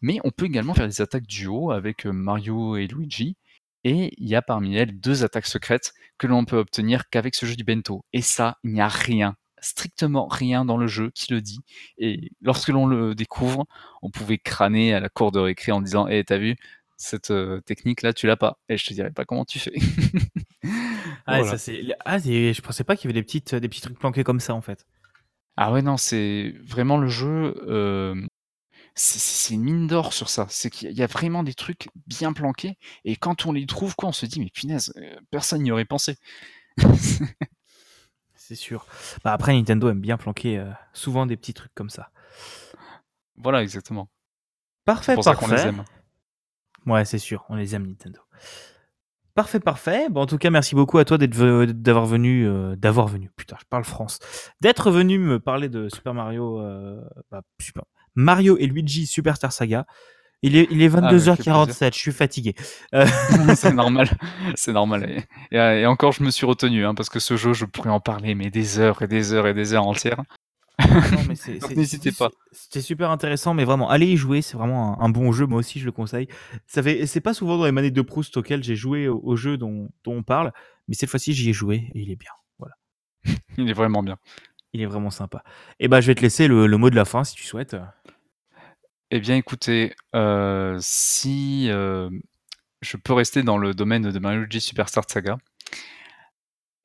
mais 0.00 0.18
on 0.24 0.30
peut 0.30 0.46
également 0.46 0.74
faire 0.74 0.88
des 0.88 1.00
attaques 1.00 1.26
duo 1.26 1.70
avec 1.70 2.06
Mario 2.06 2.76
et 2.76 2.86
Luigi, 2.86 3.36
et 3.84 4.12
il 4.18 4.28
y 4.28 4.34
a 4.34 4.42
parmi 4.42 4.76
elles 4.76 4.98
deux 4.98 5.24
attaques 5.24 5.46
secrètes 5.46 5.92
que 6.18 6.26
l'on 6.26 6.44
peut 6.44 6.58
obtenir 6.58 7.08
qu'avec 7.08 7.34
ce 7.34 7.46
jeu 7.46 7.56
du 7.56 7.64
bento. 7.64 8.04
Et 8.12 8.22
ça, 8.22 8.58
il 8.64 8.72
n'y 8.72 8.80
a 8.80 8.88
rien 8.88 9.36
strictement 9.60 10.28
rien 10.28 10.64
dans 10.64 10.76
le 10.76 10.86
jeu 10.86 11.10
qui 11.14 11.32
le 11.32 11.40
dit. 11.40 11.60
Et 11.98 12.30
lorsque 12.40 12.68
l'on 12.68 12.86
le 12.86 13.14
découvre, 13.14 13.66
on 14.02 14.10
pouvait 14.10 14.38
crâner 14.38 14.94
à 14.94 15.00
la 15.00 15.08
cour 15.08 15.32
de 15.32 15.38
récré 15.38 15.72
en 15.72 15.80
disant 15.80 16.06
Eh, 16.08 16.24
t'as 16.24 16.38
vu, 16.38 16.56
cette 16.96 17.30
euh, 17.30 17.60
technique-là, 17.62 18.12
tu 18.12 18.26
l'as 18.26 18.36
pas. 18.36 18.58
Et 18.68 18.76
je 18.76 18.86
te 18.86 18.94
dirais 18.94 19.10
pas 19.10 19.24
comment 19.24 19.44
tu 19.44 19.58
fais. 19.58 19.74
ah, 21.26 21.44
ça, 21.44 21.58
c'est... 21.58 21.82
ah 22.04 22.18
je 22.18 22.60
pensais 22.60 22.84
pas 22.84 22.96
qu'il 22.96 23.10
y 23.10 23.12
avait 23.12 23.20
des, 23.20 23.24
petites, 23.24 23.54
des 23.54 23.68
petits 23.68 23.80
trucs 23.80 23.98
planqués 23.98 24.24
comme 24.24 24.40
ça, 24.40 24.54
en 24.54 24.62
fait. 24.62 24.86
Ah 25.56 25.72
ouais, 25.72 25.82
non, 25.82 25.96
c'est 25.96 26.54
vraiment 26.64 26.98
le 26.98 27.08
jeu. 27.08 27.54
Euh, 27.66 28.14
c'est, 28.96 29.54
une 29.54 29.62
mine 29.62 29.86
d'or 29.86 30.12
sur 30.12 30.28
ça. 30.28 30.46
C'est 30.48 30.70
qu'il 30.70 30.90
y 30.92 31.02
a 31.02 31.06
vraiment 31.06 31.42
des 31.42 31.54
trucs 31.54 31.88
bien 32.06 32.32
planqués. 32.32 32.78
Et 33.04 33.16
quand 33.16 33.46
on 33.46 33.52
les 33.52 33.66
trouve, 33.66 33.94
quoi, 33.94 34.08
on 34.08 34.12
se 34.12 34.26
dit 34.26 34.40
Mais 34.40 34.50
punaise, 34.50 34.92
euh, 34.96 35.20
personne 35.30 35.62
n'y 35.62 35.70
aurait 35.70 35.84
pensé. 35.84 36.16
c'est 38.34 38.54
sûr. 38.54 38.86
Bah, 39.22 39.32
après, 39.32 39.52
Nintendo 39.52 39.88
aime 39.90 40.00
bien 40.00 40.16
planquer 40.16 40.58
euh, 40.58 40.70
souvent 40.92 41.26
des 41.26 41.36
petits 41.36 41.54
trucs 41.54 41.74
comme 41.74 41.90
ça. 41.90 42.10
Voilà, 43.36 43.62
exactement. 43.62 44.08
Parfait, 44.84 45.14
pour 45.14 45.24
parfait. 45.24 45.46
Ça 45.46 45.56
les 45.56 45.68
aime. 45.68 45.84
Ouais, 46.86 47.04
c'est 47.04 47.18
sûr, 47.18 47.44
on 47.48 47.56
les 47.56 47.74
aime 47.74 47.86
Nintendo. 47.86 48.20
Parfait, 49.34 49.60
parfait. 49.60 50.08
Bon, 50.08 50.22
en 50.22 50.26
tout 50.26 50.38
cas, 50.38 50.48
merci 50.48 50.74
beaucoup 50.74 50.96
à 50.96 51.04
toi 51.04 51.18
d'être 51.18 51.36
d'avoir 51.72 52.06
venu, 52.06 52.46
euh, 52.46 52.74
d'avoir 52.74 53.06
venu. 53.06 53.30
Putain, 53.36 53.56
je 53.60 53.66
parle 53.68 53.84
France. 53.84 54.18
D'être 54.62 54.90
venu 54.90 55.18
me 55.18 55.38
parler 55.38 55.68
de 55.68 55.90
Super 55.90 56.14
Mario, 56.14 56.58
euh, 56.62 57.02
bah, 57.30 57.42
Super 57.60 57.84
Mario 58.16 58.56
et 58.58 58.66
Luigi 58.66 59.06
Superstar 59.06 59.52
Saga. 59.52 59.86
Il 60.42 60.54
est, 60.54 60.68
il 60.70 60.82
est 60.82 60.88
22h47, 60.88 61.78
ah, 61.80 61.90
je 61.92 61.98
suis 61.98 62.12
fatigué. 62.12 62.54
Euh, 62.94 63.06
c'est 63.56 63.72
normal, 63.72 64.10
c'est 64.54 64.72
normal. 64.72 65.24
Et, 65.50 65.86
encore, 65.86 66.12
je 66.12 66.22
me 66.22 66.30
suis 66.30 66.44
retenu, 66.44 66.84
hein, 66.84 66.94
parce 66.94 67.08
que 67.08 67.18
ce 67.18 67.36
jeu, 67.36 67.52
je 67.52 67.64
pourrais 67.64 67.90
en 67.90 68.00
parler, 68.00 68.34
mais 68.34 68.50
des 68.50 68.78
heures 68.78 69.00
et 69.02 69.08
des 69.08 69.32
heures 69.32 69.46
et 69.46 69.54
des 69.54 69.72
heures 69.72 69.86
entières. 69.86 70.22
N'hésitez 71.74 72.12
pas. 72.12 72.30
C'était 72.52 72.82
super 72.82 73.10
intéressant, 73.10 73.54
mais 73.54 73.64
vraiment, 73.64 73.88
allez 73.88 74.08
y 74.08 74.16
jouer, 74.18 74.42
c'est 74.42 74.58
vraiment 74.58 75.00
un, 75.02 75.08
bon 75.08 75.32
jeu, 75.32 75.46
moi 75.46 75.58
aussi 75.58 75.80
je 75.80 75.86
le 75.86 75.92
conseille. 75.92 76.28
Ça 76.66 76.82
fait, 76.82 77.06
c'est 77.06 77.22
pas 77.22 77.32
souvent 77.32 77.56
dans 77.56 77.64
les 77.64 77.72
manettes 77.72 77.94
de 77.94 78.02
Proust 78.02 78.36
auxquelles 78.36 78.62
j'ai 78.62 78.76
joué 78.76 79.08
au, 79.08 79.36
jeu 79.36 79.56
dont, 79.56 79.88
dont, 80.04 80.16
on 80.16 80.22
parle, 80.22 80.52
mais 80.86 80.94
cette 80.94 81.08
fois-ci 81.08 81.32
j'y 81.32 81.48
ai 81.48 81.52
joué 81.54 81.90
et 81.94 82.00
il 82.00 82.10
est 82.10 82.16
bien. 82.16 82.30
Voilà. 82.58 82.74
il 83.56 83.70
est 83.70 83.72
vraiment 83.72 84.02
bien. 84.02 84.18
Il 84.76 84.82
est 84.82 84.86
vraiment 84.86 85.08
sympa. 85.08 85.42
Et 85.80 85.86
eh 85.86 85.88
ben, 85.88 86.02
je 86.02 86.06
vais 86.08 86.14
te 86.14 86.20
laisser 86.20 86.48
le, 86.48 86.68
mot 86.76 86.90
de 86.90 86.96
la 86.96 87.06
fin 87.06 87.24
si 87.24 87.34
tu 87.34 87.44
souhaites. 87.44 87.78
Eh 89.10 89.20
bien, 89.20 89.36
écoutez, 89.36 89.94
euh, 90.14 90.76
si 90.82 91.70
euh, 91.70 92.10
je 92.82 92.98
peux 92.98 93.14
rester 93.14 93.42
dans 93.42 93.56
le 93.56 93.72
domaine 93.72 94.10
de 94.10 94.18
Mario 94.18 94.40
Luigi 94.40 94.60
Superstar 94.60 95.04
Saga, 95.08 95.38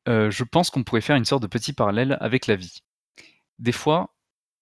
euh, 0.07 0.31
je 0.31 0.45
pense 0.45 0.69
qu'on 0.69 0.85
pourrait 0.85 1.01
faire 1.01 1.17
une 1.17 1.25
sorte 1.25 1.41
de 1.41 1.47
petit 1.47 1.73
parallèle 1.73 2.17
avec 2.21 2.47
la 2.47 2.55
vie. 2.55 2.81
Des 3.59 3.73
fois, 3.73 4.15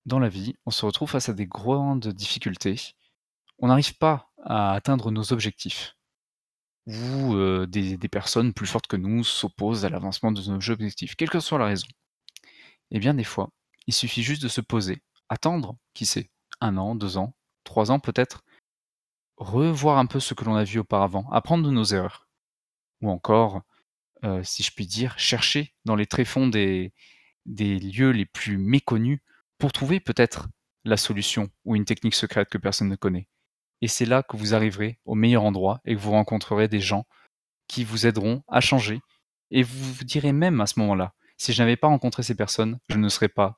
dans 0.08 0.18
la 0.18 0.30
vie, 0.30 0.56
on 0.66 0.72
se 0.72 0.84
retrouve 0.84 1.12
face 1.12 1.30
à 1.30 1.34
des 1.34 1.46
grandes 1.46 2.08
difficultés. 2.08 2.96
On 3.60 3.68
n'arrive 3.68 3.96
pas 3.96 4.32
à 4.44 4.74
atteindre 4.74 5.12
nos 5.12 5.34
objectifs. 5.34 5.96
Ou 6.88 7.36
des 7.68 8.10
personnes 8.12 8.54
plus 8.54 8.66
fortes 8.66 8.88
que 8.88 8.98
nous 8.98 9.24
s'opposent 9.24 9.86
à 9.86 9.90
l'avancement 9.90 10.32
de 10.32 10.42
nos 10.50 10.72
objectifs, 10.72 11.16
quelle 11.16 11.30
que 11.30 11.40
soit 11.40 11.60
la 11.60 11.66
raison. 11.66 11.86
Eh 12.92 13.00
bien, 13.00 13.14
des 13.14 13.24
fois, 13.24 13.52
il 13.88 13.94
suffit 13.94 14.24
juste 14.24 14.42
de 14.42 14.48
se 14.48 14.62
poser, 14.62 15.02
attendre, 15.30 15.78
qui 15.94 16.06
sait, 16.06 16.30
un 16.62 16.78
an, 16.78 16.96
deux 16.96 17.18
ans, 17.18 17.34
trois 17.64 17.92
ans 17.92 18.00
peut-être, 18.00 18.44
revoir 19.38 19.98
un 19.98 20.06
peu 20.06 20.20
ce 20.20 20.34
que 20.34 20.46
l'on 20.46 20.56
a 20.56 20.64
vu 20.64 20.80
auparavant, 20.80 21.30
apprendre 21.32 21.66
de 21.66 21.72
nos 21.72 21.86
erreurs. 21.86 22.28
Ou 23.02 23.10
encore, 23.10 23.62
euh, 24.24 24.44
si 24.44 24.64
je 24.64 24.72
puis 24.74 24.88
dire, 24.88 25.18
chercher 25.18 25.74
dans 25.86 25.96
les 25.96 26.08
tréfonds 26.08 26.48
des, 26.48 26.94
des 27.46 27.80
lieux 27.80 28.12
les 28.12 28.26
plus 28.26 28.58
méconnus 28.58 29.20
pour 29.58 29.72
trouver 29.72 30.00
peut-être 30.00 30.48
la 30.84 30.98
solution 30.98 31.50
ou 31.66 31.76
une 31.76 31.86
technique 31.86 32.16
secrète 32.16 32.50
que 32.50 32.58
personne 32.58 32.90
ne 32.90 32.96
connaît. 32.96 33.28
Et 33.82 33.88
c'est 33.88 34.06
là 34.06 34.24
que 34.24 34.36
vous 34.36 34.54
arriverez 34.54 35.00
au 35.06 35.16
meilleur 35.16 35.44
endroit 35.44 35.80
et 35.86 35.96
que 35.96 36.00
vous 36.00 36.12
rencontrerez 36.12 36.68
des 36.68 36.82
gens 36.82 37.06
qui 37.68 37.84
vous 37.84 38.06
aideront 38.06 38.44
à 38.48 38.62
changer. 38.62 39.00
Et 39.52 39.64
vous 39.64 39.94
vous 39.94 40.04
direz 40.04 40.34
même 40.34 40.62
à 40.62 40.68
ce 40.68 40.80
moment-là, 40.80 41.14
si 41.40 41.54
je 41.54 41.64
n'avais 41.64 41.78
pas 41.78 41.88
rencontré 41.88 42.22
ces 42.22 42.36
personnes, 42.36 42.80
je 42.90 42.98
ne 42.98 43.10
serais 43.10 43.30
pas 43.30 43.56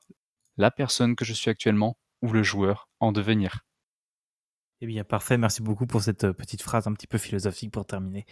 la 0.56 0.70
personne 0.70 1.16
que 1.16 1.24
je 1.24 1.32
suis 1.32 1.50
actuellement 1.50 1.98
ou 2.22 2.32
le 2.32 2.42
joueur 2.42 2.88
en 3.00 3.10
devenir. 3.12 3.66
Eh 4.80 4.86
bien, 4.86 5.04
parfait. 5.04 5.36
Merci 5.36 5.62
beaucoup 5.62 5.86
pour 5.86 6.00
cette 6.00 6.24
euh, 6.24 6.32
petite 6.32 6.62
phrase 6.62 6.86
un 6.86 6.92
petit 6.92 7.06
peu 7.06 7.18
philosophique 7.18 7.72
pour 7.72 7.84
terminer. 7.84 8.24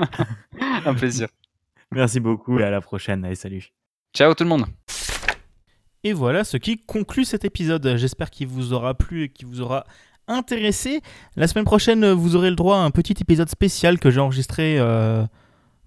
un 0.84 0.94
plaisir. 0.94 1.28
Merci 1.92 2.20
beaucoup 2.20 2.58
et 2.58 2.64
à 2.64 2.70
la 2.70 2.80
prochaine. 2.80 3.24
Allez, 3.24 3.34
salut. 3.34 3.68
Ciao 4.14 4.34
tout 4.34 4.44
le 4.44 4.50
monde. 4.50 4.66
Et 6.02 6.12
voilà 6.12 6.44
ce 6.44 6.56
qui 6.56 6.78
conclut 6.78 7.24
cet 7.24 7.44
épisode. 7.44 7.96
J'espère 7.96 8.30
qu'il 8.30 8.48
vous 8.48 8.72
aura 8.72 8.94
plu 8.94 9.24
et 9.24 9.28
qu'il 9.28 9.46
vous 9.46 9.60
aura 9.60 9.84
intéressé. 10.28 11.02
La 11.36 11.46
semaine 11.46 11.64
prochaine, 11.64 12.10
vous 12.12 12.36
aurez 12.36 12.50
le 12.50 12.56
droit 12.56 12.78
à 12.78 12.80
un 12.80 12.90
petit 12.90 13.16
épisode 13.20 13.48
spécial 13.48 13.98
que 13.98 14.10
j'ai 14.10 14.20
enregistré 14.20 14.78
euh, 14.78 15.26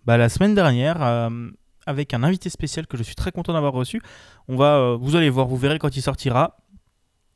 bah, 0.06 0.18
la 0.18 0.30
semaine 0.30 0.54
dernière. 0.54 1.02
Euh, 1.04 1.30
avec 1.86 2.14
un 2.14 2.24
invité 2.24 2.50
spécial 2.50 2.88
que 2.88 2.98
je 2.98 3.04
suis 3.04 3.16
très 3.16 3.32
content 3.32 3.54
d'avoir 3.54 3.74
reçu. 3.74 4.02
On 4.48 4.56
va, 4.56 4.96
vous 5.00 5.16
allez 5.16 5.30
voir, 5.30 5.48
vous 5.48 5.58
verrez 5.58 5.80
quand 5.80 5.96
il 5.96 6.02
sortira 6.02 6.58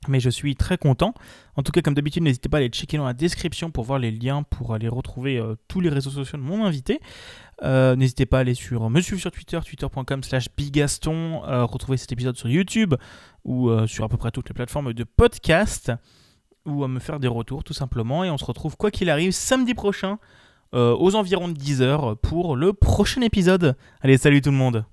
mais 0.07 0.19
je 0.19 0.29
suis 0.29 0.55
très 0.55 0.77
content. 0.77 1.13
En 1.55 1.63
tout 1.63 1.71
cas, 1.71 1.81
comme 1.81 1.93
d'habitude, 1.93 2.23
n'hésitez 2.23 2.49
pas 2.49 2.57
à 2.57 2.59
aller 2.59 2.69
checker 2.69 2.97
dans 2.97 3.05
la 3.05 3.13
description 3.13 3.71
pour 3.71 3.83
voir 3.83 3.99
les 3.99 4.11
liens 4.11 4.43
pour 4.43 4.73
aller 4.73 4.87
retrouver 4.87 5.37
euh, 5.37 5.55
tous 5.67 5.81
les 5.81 5.89
réseaux 5.89 6.09
sociaux 6.09 6.37
de 6.37 6.43
mon 6.43 6.65
invité. 6.65 6.99
Euh, 7.63 7.95
n'hésitez 7.95 8.25
pas 8.25 8.37
à 8.37 8.41
aller 8.41 8.53
sur 8.53 8.89
me 8.89 9.01
suivre 9.01 9.21
sur 9.21 9.31
Twitter, 9.31 9.59
twitter.com 9.65 10.23
slash 10.23 10.47
bigaston, 10.55 11.43
euh, 11.45 11.63
retrouver 11.63 11.97
cet 11.97 12.11
épisode 12.11 12.37
sur 12.37 12.49
YouTube 12.49 12.95
ou 13.43 13.69
sur 13.85 14.03
à 14.03 14.09
peu 14.09 14.17
près 14.17 14.31
toutes 14.31 14.49
les 14.49 14.55
plateformes 14.55 14.93
de 14.93 15.03
podcast 15.03 15.91
ou 16.65 16.83
à 16.83 16.87
me 16.87 16.99
faire 16.99 17.19
des 17.19 17.27
retours 17.27 17.63
tout 17.63 17.73
simplement. 17.73 18.23
Et 18.23 18.31
on 18.31 18.39
se 18.39 18.45
retrouve 18.45 18.75
quoi 18.75 18.89
qu'il 18.89 19.09
arrive 19.11 19.31
samedi 19.31 19.75
prochain 19.75 20.17
aux 20.73 21.15
environs 21.15 21.47
de 21.47 21.53
10h 21.53 22.15
pour 22.15 22.55
le 22.55 22.73
prochain 22.73 23.21
épisode. 23.21 23.75
Allez, 24.01 24.17
salut 24.17 24.41
tout 24.41 24.51
le 24.51 24.57
monde 24.57 24.85